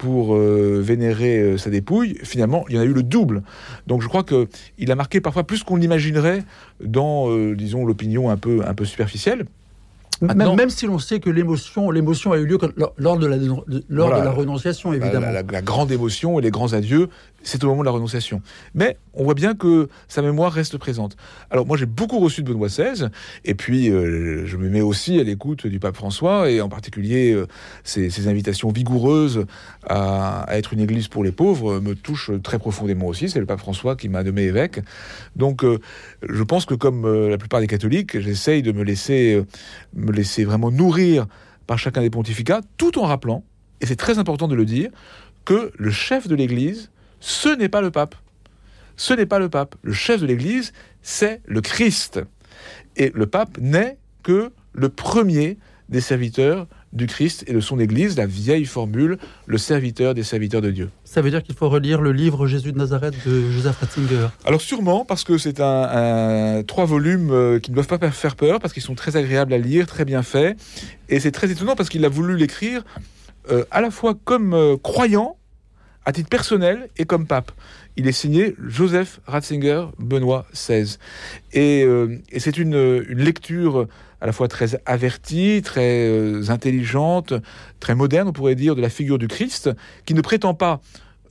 pour 0.00 0.34
euh, 0.34 0.80
vénérer 0.82 1.38
euh, 1.38 1.58
sa 1.58 1.68
dépouille, 1.68 2.16
finalement, 2.22 2.64
il 2.70 2.76
y 2.76 2.78
en 2.78 2.80
a 2.80 2.86
eu 2.86 2.94
le 2.94 3.02
double. 3.02 3.42
Donc 3.86 4.00
je 4.00 4.08
crois 4.08 4.24
qu'il 4.24 4.90
a 4.90 4.94
marqué 4.94 5.20
parfois 5.20 5.44
plus 5.44 5.62
qu'on 5.62 5.76
l'imaginerait 5.76 6.42
dans, 6.82 7.30
euh, 7.30 7.54
disons, 7.54 7.84
l'opinion 7.84 8.30
un 8.30 8.38
peu, 8.38 8.62
un 8.66 8.72
peu 8.72 8.86
superficielle. 8.86 9.44
Même, 10.20 10.70
si 10.70 10.86
l'on 10.86 10.98
sait 10.98 11.18
que 11.18 11.30
l'émotion, 11.30 11.90
l'émotion 11.90 12.32
a 12.32 12.38
eu 12.38 12.44
lieu 12.44 12.58
lors 12.98 13.18
de 13.18 13.26
la, 13.26 13.36
lors 13.88 14.10
de 14.10 14.24
la 14.24 14.30
renonciation, 14.30 14.92
évidemment. 14.92 15.30
La, 15.30 15.62
grande 15.62 15.92
émotion 15.92 16.38
et 16.38 16.42
les 16.42 16.50
grands 16.50 16.72
adieux, 16.72 17.08
c'est 17.42 17.62
au 17.64 17.68
moment 17.68 17.80
de 17.80 17.86
la 17.86 17.92
renonciation. 17.92 18.42
Mais 18.74 18.96
on 19.14 19.24
voit 19.24 19.34
bien 19.34 19.54
que 19.54 19.88
sa 20.08 20.22
mémoire 20.22 20.52
reste 20.52 20.76
présente. 20.78 21.16
Alors 21.50 21.66
moi 21.66 21.76
j'ai 21.76 21.86
beaucoup 21.86 22.18
reçu 22.18 22.42
de 22.42 22.48
Benoît 22.52 22.68
XVI, 22.68 23.08
et 23.44 23.54
puis 23.54 23.88
euh, 23.88 24.46
je 24.46 24.56
me 24.56 24.68
mets 24.68 24.80
aussi 24.80 25.18
à 25.18 25.22
l'écoute 25.22 25.66
du 25.66 25.80
pape 25.80 25.96
François, 25.96 26.50
et 26.50 26.60
en 26.60 26.68
particulier 26.68 27.32
euh, 27.32 27.46
ses, 27.82 28.28
invitations 28.28 28.70
vigoureuses 28.70 29.46
à, 29.88 30.46
être 30.50 30.72
une 30.72 30.80
église 30.80 31.08
pour 31.08 31.24
les 31.24 31.32
pauvres 31.32 31.80
me 31.80 31.94
touchent 31.94 32.30
très 32.42 32.58
profondément 32.58 33.06
aussi. 33.06 33.30
C'est 33.30 33.40
le 33.40 33.46
pape 33.46 33.60
François 33.60 33.96
qui 33.96 34.08
m'a 34.08 34.22
nommé 34.22 34.42
évêque. 34.42 34.80
Donc 35.36 35.64
euh, 35.64 35.78
je 36.28 36.42
pense 36.42 36.66
que 36.66 36.74
comme 36.74 37.28
la 37.28 37.38
plupart 37.38 37.60
des 37.60 37.66
catholiques, 37.66 38.20
j'essaye 38.20 38.62
de 38.62 38.72
me 38.72 38.84
laisser 38.84 39.42
laisser 40.12 40.44
vraiment 40.44 40.70
nourrir 40.70 41.26
par 41.66 41.78
chacun 41.78 42.00
des 42.00 42.10
pontificats, 42.10 42.60
tout 42.76 42.98
en 42.98 43.02
rappelant, 43.02 43.44
et 43.80 43.86
c'est 43.86 43.96
très 43.96 44.18
important 44.18 44.48
de 44.48 44.54
le 44.54 44.64
dire, 44.64 44.90
que 45.44 45.72
le 45.76 45.90
chef 45.90 46.28
de 46.28 46.34
l'Église, 46.34 46.90
ce 47.20 47.48
n'est 47.48 47.68
pas 47.68 47.80
le 47.80 47.90
pape. 47.90 48.14
Ce 48.96 49.14
n'est 49.14 49.26
pas 49.26 49.38
le 49.38 49.48
pape. 49.48 49.76
Le 49.82 49.92
chef 49.92 50.20
de 50.20 50.26
l'Église, 50.26 50.72
c'est 51.02 51.40
le 51.46 51.60
Christ. 51.60 52.20
Et 52.96 53.10
le 53.14 53.26
pape 53.26 53.56
n'est 53.58 53.98
que 54.22 54.52
le 54.72 54.88
premier 54.88 55.58
des 55.88 56.00
serviteurs 56.00 56.66
du 56.92 57.06
Christ 57.06 57.44
et 57.46 57.52
de 57.52 57.60
son 57.60 57.78
Église, 57.78 58.16
la 58.16 58.26
vieille 58.26 58.64
formule, 58.64 59.18
le 59.46 59.58
serviteur 59.58 60.14
des 60.14 60.24
serviteurs 60.24 60.60
de 60.60 60.70
Dieu. 60.70 60.90
Ça 61.04 61.22
veut 61.22 61.30
dire 61.30 61.42
qu'il 61.42 61.54
faut 61.54 61.68
relire 61.68 62.00
le 62.00 62.12
livre 62.12 62.46
Jésus 62.46 62.72
de 62.72 62.78
Nazareth 62.78 63.14
de 63.26 63.50
Joseph 63.50 63.78
Ratzinger 63.78 64.28
Alors 64.44 64.60
sûrement, 64.60 65.04
parce 65.04 65.22
que 65.22 65.38
c'est 65.38 65.60
un, 65.60 66.62
trois 66.66 66.86
volumes 66.86 67.30
euh, 67.30 67.60
qui 67.60 67.70
ne 67.70 67.76
doivent 67.76 67.86
pas 67.86 68.10
faire 68.10 68.34
peur, 68.34 68.58
parce 68.58 68.72
qu'ils 68.72 68.82
sont 68.82 68.96
très 68.96 69.16
agréables 69.16 69.52
à 69.52 69.58
lire, 69.58 69.86
très 69.86 70.04
bien 70.04 70.22
faits, 70.22 70.58
et 71.08 71.20
c'est 71.20 71.30
très 71.30 71.50
étonnant 71.50 71.76
parce 71.76 71.88
qu'il 71.88 72.04
a 72.04 72.08
voulu 72.08 72.36
l'écrire 72.36 72.82
euh, 73.50 73.64
à 73.70 73.80
la 73.80 73.90
fois 73.90 74.14
comme 74.24 74.52
euh, 74.52 74.76
croyant, 74.76 75.36
à 76.04 76.12
titre 76.12 76.28
personnel, 76.28 76.88
et 76.96 77.04
comme 77.04 77.26
pape. 77.26 77.52
Il 77.96 78.08
est 78.08 78.12
signé 78.12 78.56
Joseph 78.66 79.20
Ratzinger, 79.26 79.86
Benoît 79.98 80.46
XVI. 80.52 80.96
Et, 81.52 81.82
et 82.30 82.40
c'est 82.40 82.56
une, 82.56 83.04
une 83.08 83.18
lecture 83.18 83.86
à 84.20 84.26
la 84.26 84.32
fois 84.32 84.48
très 84.48 84.80
avertie, 84.86 85.62
très 85.64 86.08
euh, 86.08 86.50
intelligente, 86.50 87.34
très 87.80 87.94
moderne, 87.94 88.28
on 88.28 88.32
pourrait 88.32 88.54
dire, 88.54 88.76
de 88.76 88.82
la 88.82 88.90
figure 88.90 89.18
du 89.18 89.28
Christ, 89.28 89.70
qui 90.04 90.14
ne 90.14 90.20
prétend 90.20 90.54
pas 90.54 90.80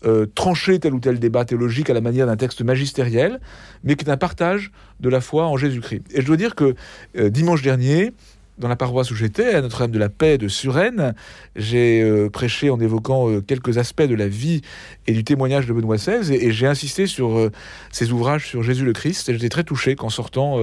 euh, 0.05 0.25
trancher 0.33 0.79
tel 0.79 0.93
ou 0.93 0.99
tel 0.99 1.19
débat 1.19 1.43
théologique 1.43 1.89
à 1.89 1.93
la 1.93 2.01
manière 2.01 2.25
d'un 2.25 2.37
texte 2.37 2.61
magistériel, 2.61 3.39
mais 3.83 3.95
qui 3.95 4.05
est 4.05 4.09
un 4.09 4.17
partage 4.17 4.71
de 5.01 5.09
la 5.09 5.19
foi 5.19 5.45
en 5.45 5.57
Jésus-Christ. 5.57 6.03
Et 6.13 6.21
je 6.21 6.25
dois 6.25 6.37
dire 6.37 6.55
que 6.55 6.75
euh, 7.17 7.29
dimanche 7.29 7.61
dernier, 7.61 8.13
dans 8.59 8.67
la 8.67 8.75
paroisse 8.75 9.09
où 9.09 9.15
j'étais, 9.15 9.55
à 9.55 9.61
Notre-Dame 9.61 9.91
de 9.91 9.99
la 9.99 10.09
Paix 10.09 10.37
de 10.37 10.47
Suresnes, 10.47 11.13
j'ai 11.55 12.01
euh, 12.01 12.29
prêché 12.29 12.69
en 12.69 12.79
évoquant 12.79 13.29
euh, 13.29 13.41
quelques 13.41 13.77
aspects 13.77 14.03
de 14.03 14.15
la 14.15 14.27
vie 14.27 14.61
et 15.07 15.13
du 15.13 15.23
témoignage 15.23 15.65
de 15.65 15.73
Benoît 15.73 15.95
XVI, 15.95 16.33
et, 16.33 16.51
j'ai 16.51 16.67
insisté 16.67 17.07
sur 17.07 17.37
euh, 17.37 17.51
ses 17.91 18.11
ouvrages 18.11 18.47
sur 18.47 18.61
Jésus 18.61 18.85
le 18.85 18.93
Christ, 18.93 19.31
j'étais 19.31 19.49
très 19.49 19.63
touché 19.63 19.95
qu'en 19.95 20.09
sortant, 20.09 20.59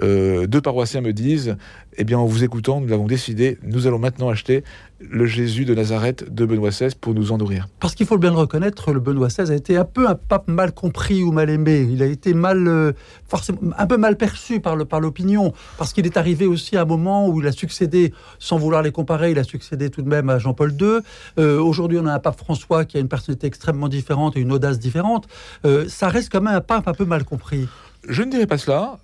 deux 0.00 0.60
paroissiens 0.62 1.00
me 1.00 1.12
disent, 1.12 1.56
eh 1.98 2.04
bien, 2.04 2.18
en 2.18 2.26
vous 2.26 2.44
écoutant, 2.44 2.80
nous 2.80 2.88
l'avons 2.88 3.06
décidé, 3.06 3.58
nous 3.62 3.86
allons 3.86 3.98
maintenant 3.98 4.28
acheter 4.28 4.62
le 4.98 5.26
Jésus 5.26 5.64
de 5.66 5.74
Nazareth 5.74 6.32
de 6.32 6.46
Benoît 6.46 6.70
XVI 6.70 6.94
pour 6.98 7.12
nous 7.14 7.30
en 7.30 7.38
nourrir. 7.38 7.68
Parce 7.80 7.94
qu'il 7.94 8.06
faut 8.06 8.16
bien 8.16 8.30
le 8.30 8.36
reconnaître, 8.36 8.92
le 8.92 9.00
Benoît 9.00 9.28
XVI 9.28 9.50
a 9.50 9.54
été 9.54 9.76
un 9.76 9.84
peu 9.84 10.08
un 10.08 10.14
pape 10.14 10.48
mal 10.48 10.72
compris 10.72 11.22
ou 11.22 11.32
mal 11.32 11.50
aimé. 11.50 11.86
Il 11.90 12.02
a 12.02 12.06
été 12.06 12.32
mal, 12.32 12.66
euh, 12.66 12.92
forcément, 13.28 13.58
un 13.76 13.86
peu 13.86 13.98
mal 13.98 14.16
perçu 14.16 14.60
par, 14.60 14.74
le, 14.74 14.86
par 14.86 15.00
l'opinion, 15.00 15.52
parce 15.76 15.92
qu'il 15.92 16.06
est 16.06 16.16
arrivé 16.16 16.46
aussi 16.46 16.76
à 16.76 16.82
un 16.82 16.84
moment 16.86 17.28
où 17.28 17.40
il 17.40 17.46
a 17.46 17.52
succédé, 17.52 18.14
sans 18.38 18.56
vouloir 18.56 18.82
les 18.82 18.92
comparer, 18.92 19.32
il 19.32 19.38
a 19.38 19.44
succédé 19.44 19.90
tout 19.90 20.00
de 20.00 20.08
même 20.08 20.30
à 20.30 20.38
Jean-Paul 20.38 20.72
II. 20.80 21.00
Euh, 21.38 21.60
aujourd'hui, 21.60 21.98
on 22.00 22.06
a 22.06 22.14
un 22.14 22.18
pape 22.18 22.38
François 22.38 22.84
qui 22.86 22.96
a 22.96 23.00
une 23.00 23.08
personnalité 23.08 23.46
extrêmement 23.46 23.88
différente 23.88 24.36
et 24.36 24.40
une 24.40 24.52
audace 24.52 24.78
différente. 24.78 25.28
Euh, 25.66 25.86
ça 25.88 26.08
reste 26.08 26.32
quand 26.32 26.40
même 26.40 26.54
un 26.54 26.60
pape 26.62 26.88
un 26.88 26.94
peu 26.94 27.04
mal 27.04 27.24
compris. 27.24 27.68
Je 28.08 28.22
ne 28.22 28.30
dirais 28.30 28.46
pas 28.46 28.56
cela. 28.56 28.98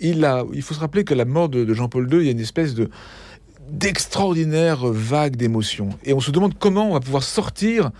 il, 0.00 0.24
a, 0.24 0.44
il 0.52 0.62
faut 0.62 0.74
se 0.74 0.80
rappeler 0.80 1.02
que 1.02 1.14
la 1.14 1.24
mort 1.24 1.48
de, 1.48 1.64
de 1.64 1.74
Jean-Paul 1.74 2.12
II, 2.12 2.20
il 2.20 2.26
y 2.26 2.28
a 2.28 2.32
une 2.32 2.40
espèce 2.40 2.74
de 2.74 2.88
d'extraordinaires 3.70 4.86
vagues 4.86 5.36
d'émotions. 5.36 5.90
Et 6.04 6.12
on 6.12 6.20
se 6.20 6.30
demande 6.30 6.54
comment 6.58 6.90
on 6.90 6.94
va 6.94 7.00
pouvoir 7.00 7.22
sortir 7.22 7.90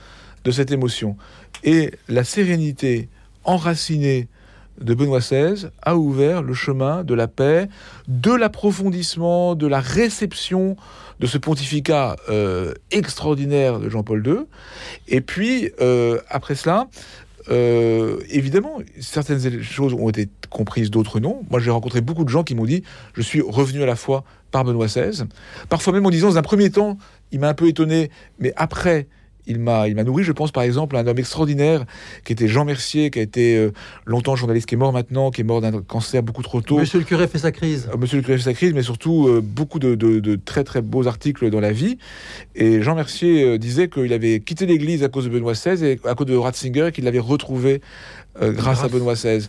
de 0.44 0.50
cette 0.50 0.70
émotion. 0.70 1.16
Et 1.64 1.92
la 2.08 2.24
sérénité 2.24 3.08
enracinée 3.44 4.28
de 4.80 4.94
Benoît 4.94 5.20
XVI 5.20 5.68
a 5.82 5.96
ouvert 5.96 6.42
le 6.42 6.54
chemin 6.54 7.02
de 7.02 7.14
la 7.14 7.28
paix, 7.28 7.68
de 8.08 8.32
l'approfondissement, 8.32 9.54
de 9.54 9.66
la 9.66 9.80
réception 9.80 10.76
de 11.18 11.26
ce 11.26 11.38
pontificat 11.38 12.16
euh, 12.28 12.74
extraordinaire 12.90 13.80
de 13.80 13.88
Jean-Paul 13.88 14.26
II. 14.26 14.38
Et 15.08 15.20
puis, 15.20 15.70
euh, 15.80 16.20
après 16.28 16.54
cela, 16.54 16.88
euh, 17.48 18.18
évidemment, 18.28 18.78
certaines 19.00 19.62
choses 19.62 19.94
ont 19.94 20.08
été 20.08 20.28
comprises, 20.48 20.90
d'autres 20.90 21.20
non. 21.20 21.42
Moi, 21.50 21.60
j'ai 21.60 21.70
rencontré 21.70 22.00
beaucoup 22.00 22.24
de 22.24 22.28
gens 22.28 22.44
qui 22.44 22.54
m'ont 22.54 22.64
dit 22.64 22.82
Je 23.14 23.22
suis 23.22 23.40
revenu 23.40 23.82
à 23.82 23.86
la 23.86 23.96
foi 23.96 24.24
par 24.50 24.64
Benoît 24.64 24.86
XVI. 24.86 25.24
Parfois 25.68 25.92
même 25.92 26.06
en 26.06 26.10
disant 26.10 26.28
Dans 26.28 26.38
un 26.38 26.42
premier 26.42 26.70
temps, 26.70 26.98
il 27.32 27.40
m'a 27.40 27.48
un 27.48 27.54
peu 27.54 27.68
étonné, 27.68 28.10
mais 28.38 28.52
après, 28.56 29.08
il 29.46 29.60
m'a, 29.60 29.88
il 29.88 29.94
m'a 29.94 30.04
nourri, 30.04 30.24
je 30.24 30.32
pense 30.32 30.50
par 30.52 30.62
exemple 30.62 30.96
à 30.96 31.00
un 31.00 31.06
homme 31.06 31.18
extraordinaire 31.18 31.84
qui 32.24 32.32
était 32.32 32.48
Jean 32.48 32.64
Mercier, 32.64 33.10
qui 33.10 33.18
a 33.18 33.22
été 33.22 33.56
euh, 33.56 33.72
longtemps 34.04 34.36
journaliste, 34.36 34.66
qui 34.66 34.74
est 34.74 34.78
mort 34.78 34.92
maintenant, 34.92 35.30
qui 35.30 35.40
est 35.40 35.44
mort 35.44 35.60
d'un 35.60 35.82
cancer 35.82 36.22
beaucoup 36.22 36.42
trop 36.42 36.60
tôt. 36.60 36.78
Monsieur 36.78 36.98
le 36.98 37.04
curé 37.04 37.28
fait 37.28 37.38
sa 37.38 37.52
crise. 37.52 37.88
Euh, 37.92 37.96
Monsieur 37.96 38.18
le 38.18 38.22
curé 38.22 38.38
fait 38.38 38.44
sa 38.44 38.54
crise, 38.54 38.72
mais 38.74 38.82
surtout 38.82 39.28
euh, 39.28 39.40
beaucoup 39.40 39.78
de, 39.78 39.94
de, 39.94 40.20
de, 40.20 40.36
très 40.36 40.64
très 40.64 40.82
beaux 40.82 41.06
articles 41.06 41.50
dans 41.50 41.60
la 41.60 41.72
vie. 41.72 41.98
Et 42.54 42.82
Jean 42.82 42.94
Mercier 42.94 43.58
disait 43.58 43.88
qu'il 43.88 44.12
avait 44.12 44.40
quitté 44.40 44.66
l'Église 44.66 45.02
à 45.02 45.08
cause 45.08 45.24
de 45.24 45.30
Benoît 45.30 45.52
XVI 45.52 45.84
et 45.84 46.00
à 46.04 46.14
cause 46.14 46.26
de 46.26 46.36
Ratzinger, 46.36 46.90
qu'il 46.92 47.04
l'avait 47.04 47.18
retrouvé 47.18 47.80
grâce, 48.38 48.54
grâce, 48.54 48.84
à 48.84 48.88
Benoît 48.88 49.14
XVI. 49.14 49.48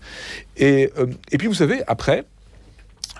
Et, 0.57 0.89
et 1.31 1.37
puis 1.37 1.47
vous 1.47 1.53
savez, 1.53 1.81
après, 1.87 2.25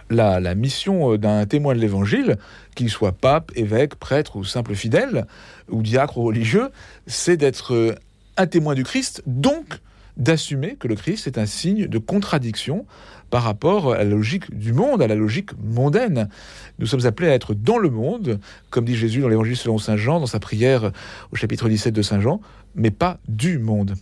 la, 0.10 0.56
mission 0.56 1.14
euh, 1.14 1.18
d'un 1.18 1.46
témoin 1.46 1.76
de 1.76 1.80
l'Évangile, 1.80 2.38
qu'il 2.76 2.90
soit 2.90 3.12
pape, 3.12 3.52
évêque, 3.56 3.96
prêtre 3.96 4.38
ou 4.38 4.44
simple 4.44 4.76
fidèle, 4.76 5.26
ou 5.70 5.82
diacre 5.82 6.18
ou 6.18 6.24
religieux, 6.24 6.70
c'est 7.06 7.38
d'être 7.38 7.74
euh, 7.74 7.96
un 8.38 8.48
témoin 8.48 8.76
du 8.76 8.84
Christ, 8.84 9.24
donc 9.26 9.80
d'assumer 10.16 10.76
que 10.80 10.88
le 10.88 10.96
Christ 10.96 11.28
est 11.28 11.38
un 11.38 11.46
signe 11.46 11.88
de 11.88 11.98
contradiction 11.98 12.86
par 13.30 13.44
rapport 13.44 13.94
à 13.94 13.98
la 13.98 14.04
logique 14.06 14.56
du 14.58 14.74
monde, 14.74 15.02
à 15.02 15.08
la 15.08 15.16
logique 15.16 15.52
mondaine. 15.62 16.30
Nous 16.80 16.88
sommes 16.88 17.06
appelés 17.06 17.30
à 17.30 17.34
être 17.34 17.54
dans 17.54 17.78
le 17.78 17.90
monde, 17.90 18.40
comme 18.70 18.86
dit 18.86 18.96
Jésus 18.96 19.22
dans 19.22 19.28
l'Évangile 19.28 19.58
selon 19.58 19.78
Saint 19.78 19.98
Jean, 19.98 20.20
dans 20.20 20.26
sa 20.28 20.40
prière 20.40 20.92
au 21.32 21.36
chapitre 21.36 21.70
17 21.70 21.94
de 21.94 22.02
Saint 22.02 22.22
Jean, 22.22 22.42
mais 22.76 22.92
pas 22.92 23.20
du 23.28 23.60
monde. 23.60 23.96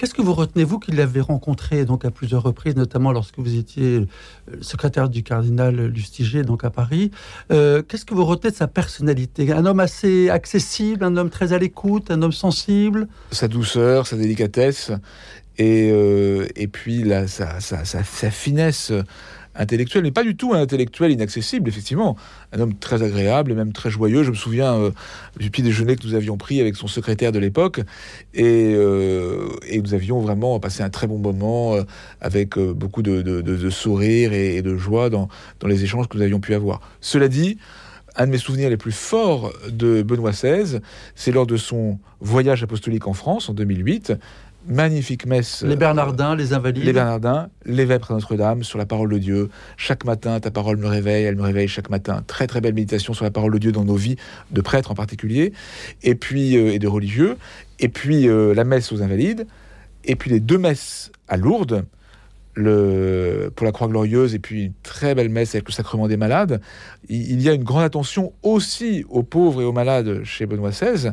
Qu'est-ce 0.00 0.14
que 0.14 0.22
vous 0.22 0.32
retenez, 0.32 0.64
vous, 0.64 0.78
qui 0.78 0.92
l'avez 0.92 1.20
rencontré 1.20 1.84
donc 1.84 2.06
à 2.06 2.10
plusieurs 2.10 2.42
reprises, 2.42 2.74
notamment 2.74 3.12
lorsque 3.12 3.38
vous 3.38 3.58
étiez 3.58 3.96
euh, 3.98 4.06
secrétaire 4.62 5.10
du 5.10 5.22
cardinal 5.22 5.76
Lustiger, 5.76 6.42
donc 6.42 6.64
à 6.64 6.70
Paris 6.70 7.10
euh, 7.52 7.82
Qu'est-ce 7.82 8.06
que 8.06 8.14
vous 8.14 8.24
retenez 8.24 8.50
de 8.50 8.56
sa 8.56 8.66
personnalité? 8.66 9.52
Un 9.52 9.66
homme 9.66 9.78
assez 9.78 10.30
accessible, 10.30 11.04
un 11.04 11.18
homme 11.18 11.28
très 11.28 11.52
à 11.52 11.58
l'écoute, 11.58 12.10
un 12.10 12.22
homme 12.22 12.32
sensible? 12.32 13.08
Sa 13.30 13.46
douceur, 13.46 14.06
sa 14.06 14.16
délicatesse, 14.16 14.90
et, 15.58 15.90
euh, 15.92 16.46
et 16.56 16.66
puis 16.66 17.02
la, 17.04 17.28
sa, 17.28 17.60
sa, 17.60 17.84
sa, 17.84 18.02
sa 18.02 18.30
finesse 18.30 18.94
intellectuel, 19.54 20.02
mais 20.02 20.10
pas 20.10 20.22
du 20.22 20.36
tout 20.36 20.54
un 20.54 20.60
intellectuel 20.60 21.10
inaccessible, 21.10 21.68
effectivement. 21.68 22.16
Un 22.52 22.60
homme 22.60 22.74
très 22.74 23.02
agréable 23.02 23.52
et 23.52 23.54
même 23.54 23.72
très 23.72 23.90
joyeux. 23.90 24.22
Je 24.22 24.30
me 24.30 24.36
souviens 24.36 24.74
euh, 24.74 24.90
du 25.38 25.50
petit 25.50 25.62
déjeuner 25.62 25.96
que 25.96 26.06
nous 26.06 26.14
avions 26.14 26.36
pris 26.36 26.60
avec 26.60 26.76
son 26.76 26.86
secrétaire 26.86 27.32
de 27.32 27.38
l'époque. 27.38 27.80
Et, 28.34 28.74
euh, 28.74 29.48
nous 29.72 29.94
avions 29.94 30.20
vraiment 30.20 30.58
passé 30.60 30.82
un 30.82 30.90
très 30.90 31.06
bon 31.06 31.18
moment 31.18 31.74
euh, 31.74 31.82
avec 32.20 32.58
beaucoup 32.58 33.02
de, 33.02 33.70
sourires 33.70 34.32
et, 34.32 34.62
de 34.62 34.76
joie 34.76 35.10
dans, 35.10 35.28
dans 35.60 35.68
les 35.68 35.84
échanges 35.84 36.08
que 36.08 36.16
nous 36.16 36.22
avions 36.22 36.40
pu 36.40 36.54
avoir. 36.54 36.80
Cela 37.00 37.28
dit, 37.28 37.58
un 38.16 38.26
de 38.26 38.32
mes 38.32 38.38
souvenirs 38.38 38.70
les 38.70 38.76
plus 38.76 38.92
forts 38.92 39.52
de 39.70 40.02
Benoît 40.02 40.32
XVI, 40.32 40.80
c'est 41.14 41.32
lors 41.32 41.46
de 41.46 41.56
son 41.56 41.98
voyage 42.20 42.62
apostolique 42.62 43.06
en 43.06 43.14
France 43.14 43.48
en 43.48 43.54
2008 43.54 44.12
magnifique 44.66 45.26
messe. 45.26 45.62
Les 45.62 45.76
Bernardins, 45.76 46.34
les 46.34 46.52
Invalides. 46.52 46.84
Les 46.84 46.92
Bernardins, 46.92 47.48
l'évêque 47.64 48.02
à 48.08 48.14
Notre-Dame, 48.14 48.62
sur 48.62 48.78
la 48.78 48.86
parole 48.86 49.10
de 49.10 49.18
Dieu. 49.18 49.50
Chaque 49.76 50.04
matin, 50.04 50.40
ta 50.40 50.50
parole 50.50 50.76
me 50.76 50.86
réveille, 50.86 51.24
elle 51.24 51.36
me 51.36 51.42
réveille 51.42 51.68
chaque 51.68 51.90
matin. 51.90 52.22
Très 52.26 52.46
très 52.46 52.60
belle 52.60 52.74
méditation 52.74 53.14
sur 53.14 53.24
la 53.24 53.30
parole 53.30 53.52
de 53.52 53.58
Dieu 53.58 53.72
dans 53.72 53.84
nos 53.84 53.96
vies, 53.96 54.16
de 54.50 54.60
prêtres 54.60 54.90
en 54.90 54.94
particulier, 54.94 55.52
et 56.02 56.14
puis 56.14 56.56
euh, 56.56 56.72
et 56.72 56.78
de 56.78 56.88
religieux. 56.88 57.36
Et 57.78 57.88
puis 57.88 58.28
euh, 58.28 58.54
la 58.54 58.64
messe 58.64 58.92
aux 58.92 59.02
Invalides, 59.02 59.46
et 60.04 60.16
puis 60.16 60.30
les 60.30 60.40
deux 60.40 60.58
messes 60.58 61.10
à 61.28 61.36
Lourdes. 61.36 61.84
Le, 62.56 63.50
pour 63.54 63.64
la 63.64 63.70
Croix 63.70 63.86
Glorieuse 63.86 64.34
et 64.34 64.40
puis 64.40 64.64
une 64.64 64.72
très 64.82 65.14
belle 65.14 65.28
messe 65.28 65.54
avec 65.54 65.68
le 65.68 65.72
sacrement 65.72 66.08
des 66.08 66.16
malades. 66.16 66.60
Il, 67.08 67.40
y 67.40 67.48
a 67.48 67.54
une 67.54 67.62
grande 67.62 67.84
attention 67.84 68.32
aussi 68.42 69.04
aux 69.08 69.22
pauvres 69.22 69.62
et 69.62 69.64
aux 69.64 69.72
malades 69.72 70.24
chez 70.24 70.46
Benoît 70.46 70.70
XVI 70.70 71.12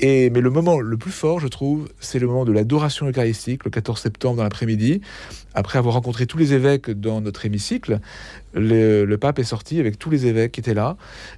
mais 0.00 0.40
le 0.40 0.50
moment 0.50 0.80
le 0.80 0.96
plus 0.96 1.10
fort, 1.10 1.40
je 1.40 1.48
trouve, 1.48 1.88
c'est 2.00 2.18
le 2.18 2.26
moment 2.26 2.44
de 2.44 2.52
l'adoration 2.52 3.06
eucharistique, 3.06 3.64
le 3.64 3.70
14 3.70 4.00
septembre 4.00 4.36
dans 4.36 4.42
l'après-midi. 4.42 5.00
Après 5.54 5.78
avoir 5.78 5.94
rencontré 5.94 6.26
tous 6.26 6.38
les 6.38 6.54
évêques 6.54 6.90
dans 6.90 7.20
notre 7.20 7.44
hémicycle, 7.46 8.00
le, 8.54 9.16
pape 9.16 9.38
est 9.38 9.44
sorti 9.44 9.78
avec 9.78 9.98
tous 9.98 10.10
les 10.10 10.26
évêques 10.26 10.52
qui 10.52 10.60
étaient 10.60 10.74
là. 10.74 10.96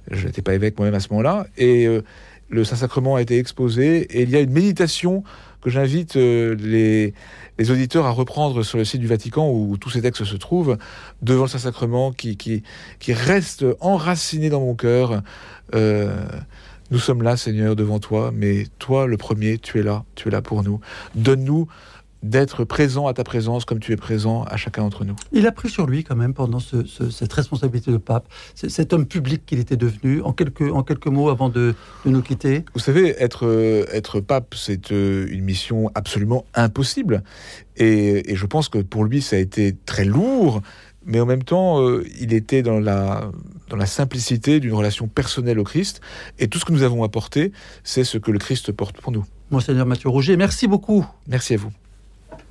Je 0.09 0.25
n'étais 0.25 0.41
pas 0.41 0.53
évêque 0.53 0.77
moi-même 0.77 0.95
à 0.95 0.99
ce 0.99 1.09
moment-là. 1.09 1.47
Et 1.57 1.85
euh, 1.85 2.01
le 2.49 2.63
Saint-Sacrement 2.63 3.15
a 3.15 3.21
été 3.21 3.37
exposé. 3.37 4.01
Et 4.17 4.23
il 4.23 4.29
y 4.29 4.35
a 4.35 4.39
une 4.39 4.51
méditation 4.51 5.23
que 5.61 5.69
j'invite 5.69 6.15
euh, 6.15 6.55
les, 6.59 7.71
auditeurs 7.71 8.05
à 8.05 8.11
reprendre 8.11 8.63
sur 8.63 8.77
le 8.77 8.85
site 8.85 9.01
du 9.01 9.07
Vatican 9.07 9.49
où 9.51 9.77
tous 9.77 9.89
ces 9.89 10.01
textes 10.01 10.23
se 10.23 10.35
trouvent, 10.35 10.77
devant 11.21 11.43
le 11.43 11.49
Saint-Sacrement 11.49 12.11
qui, 12.11 12.37
qui, 12.37 12.63
reste 13.13 13.65
enraciné 13.79 14.49
dans 14.49 14.59
mon 14.61 14.75
cœur. 14.75 15.23
Euh, 15.73 16.15
nous 16.91 16.99
sommes 16.99 17.23
là, 17.23 17.37
Seigneur, 17.37 17.75
devant 17.75 17.99
toi, 17.99 18.31
mais 18.33 18.67
toi, 18.79 19.07
le 19.07 19.17
premier, 19.17 19.57
tu 19.57 19.79
es 19.79 19.83
là, 19.83 20.03
tu 20.15 20.27
es 20.27 20.31
là 20.31 20.41
pour 20.41 20.63
nous. 20.63 20.79
Donne-nous 21.15 21.67
d'être 22.25 22.63
présent 22.63 23.07
à 23.07 23.13
ta 23.13 23.23
présence 23.23 23.65
comme 23.65 23.79
tu 23.79 23.91
es 23.91 23.95
présent 23.95 24.43
à 24.43 24.57
chacun 24.57 24.81
d'entre 24.81 25.05
nous. 25.05 25.15
Il 25.31 25.45
a 25.45 25.51
pris 25.51 25.69
sur 25.69 25.85
lui 25.85 26.03
quand 26.03 26.15
même 26.15 26.33
pendant 26.33 26.59
cette 26.59 27.33
responsabilité 27.33 27.91
de 27.91 27.97
pape, 27.97 28.27
cet 28.55 28.93
homme 28.93 29.05
public 29.05 29.43
qu'il 29.45 29.59
était 29.59 29.77
devenu, 29.77 30.21
en 30.21 30.33
quelques, 30.33 30.73
en 30.73 30.81
quelques 30.81 31.07
mots 31.07 31.29
avant 31.29 31.49
de, 31.49 31.75
nous 32.05 32.21
quitter. 32.21 32.65
Vous 32.73 32.79
savez, 32.79 33.15
être, 33.21 33.85
être 33.91 34.19
pape, 34.21 34.55
c'est 34.55 34.91
euh, 34.91 35.27
une 35.29 35.43
mission 35.43 35.91
absolument 35.93 36.45
impossible. 36.55 37.23
Et, 37.77 38.31
et, 38.31 38.35
je 38.35 38.45
pense 38.45 38.69
que 38.69 38.79
pour 38.79 39.03
lui, 39.03 39.21
ça 39.21 39.35
a 39.35 39.39
été 39.39 39.75
très 39.85 40.05
lourd, 40.05 40.61
mais 41.05 41.19
en 41.19 41.25
même 41.25 41.43
temps, 41.43 41.81
euh, 41.81 42.03
il 42.19 42.33
était 42.33 42.61
dans 42.61 42.79
la, 42.79 43.31
dans 43.69 43.77
la 43.77 43.85
simplicité 43.85 44.59
d'une 44.59 44.73
relation 44.73 45.07
personnelle 45.07 45.59
au 45.59 45.63
Christ. 45.63 46.01
Et 46.39 46.47
tout 46.47 46.59
ce 46.59 46.65
que 46.65 46.73
nous 46.73 46.83
avons 46.83 47.03
apporté, 47.03 47.51
c'est 47.83 48.03
ce 48.03 48.17
que 48.17 48.31
le 48.31 48.39
Christ 48.39 48.71
porte 48.71 48.99
pour 48.99 49.11
nous. 49.11 49.25
Monseigneur 49.51 49.85
Mathieu 49.85 50.09
Roger, 50.09 50.37
merci 50.37 50.67
beaucoup. 50.67 51.05
Merci 51.27 51.53
à 51.53 51.57
vous. 51.57 51.71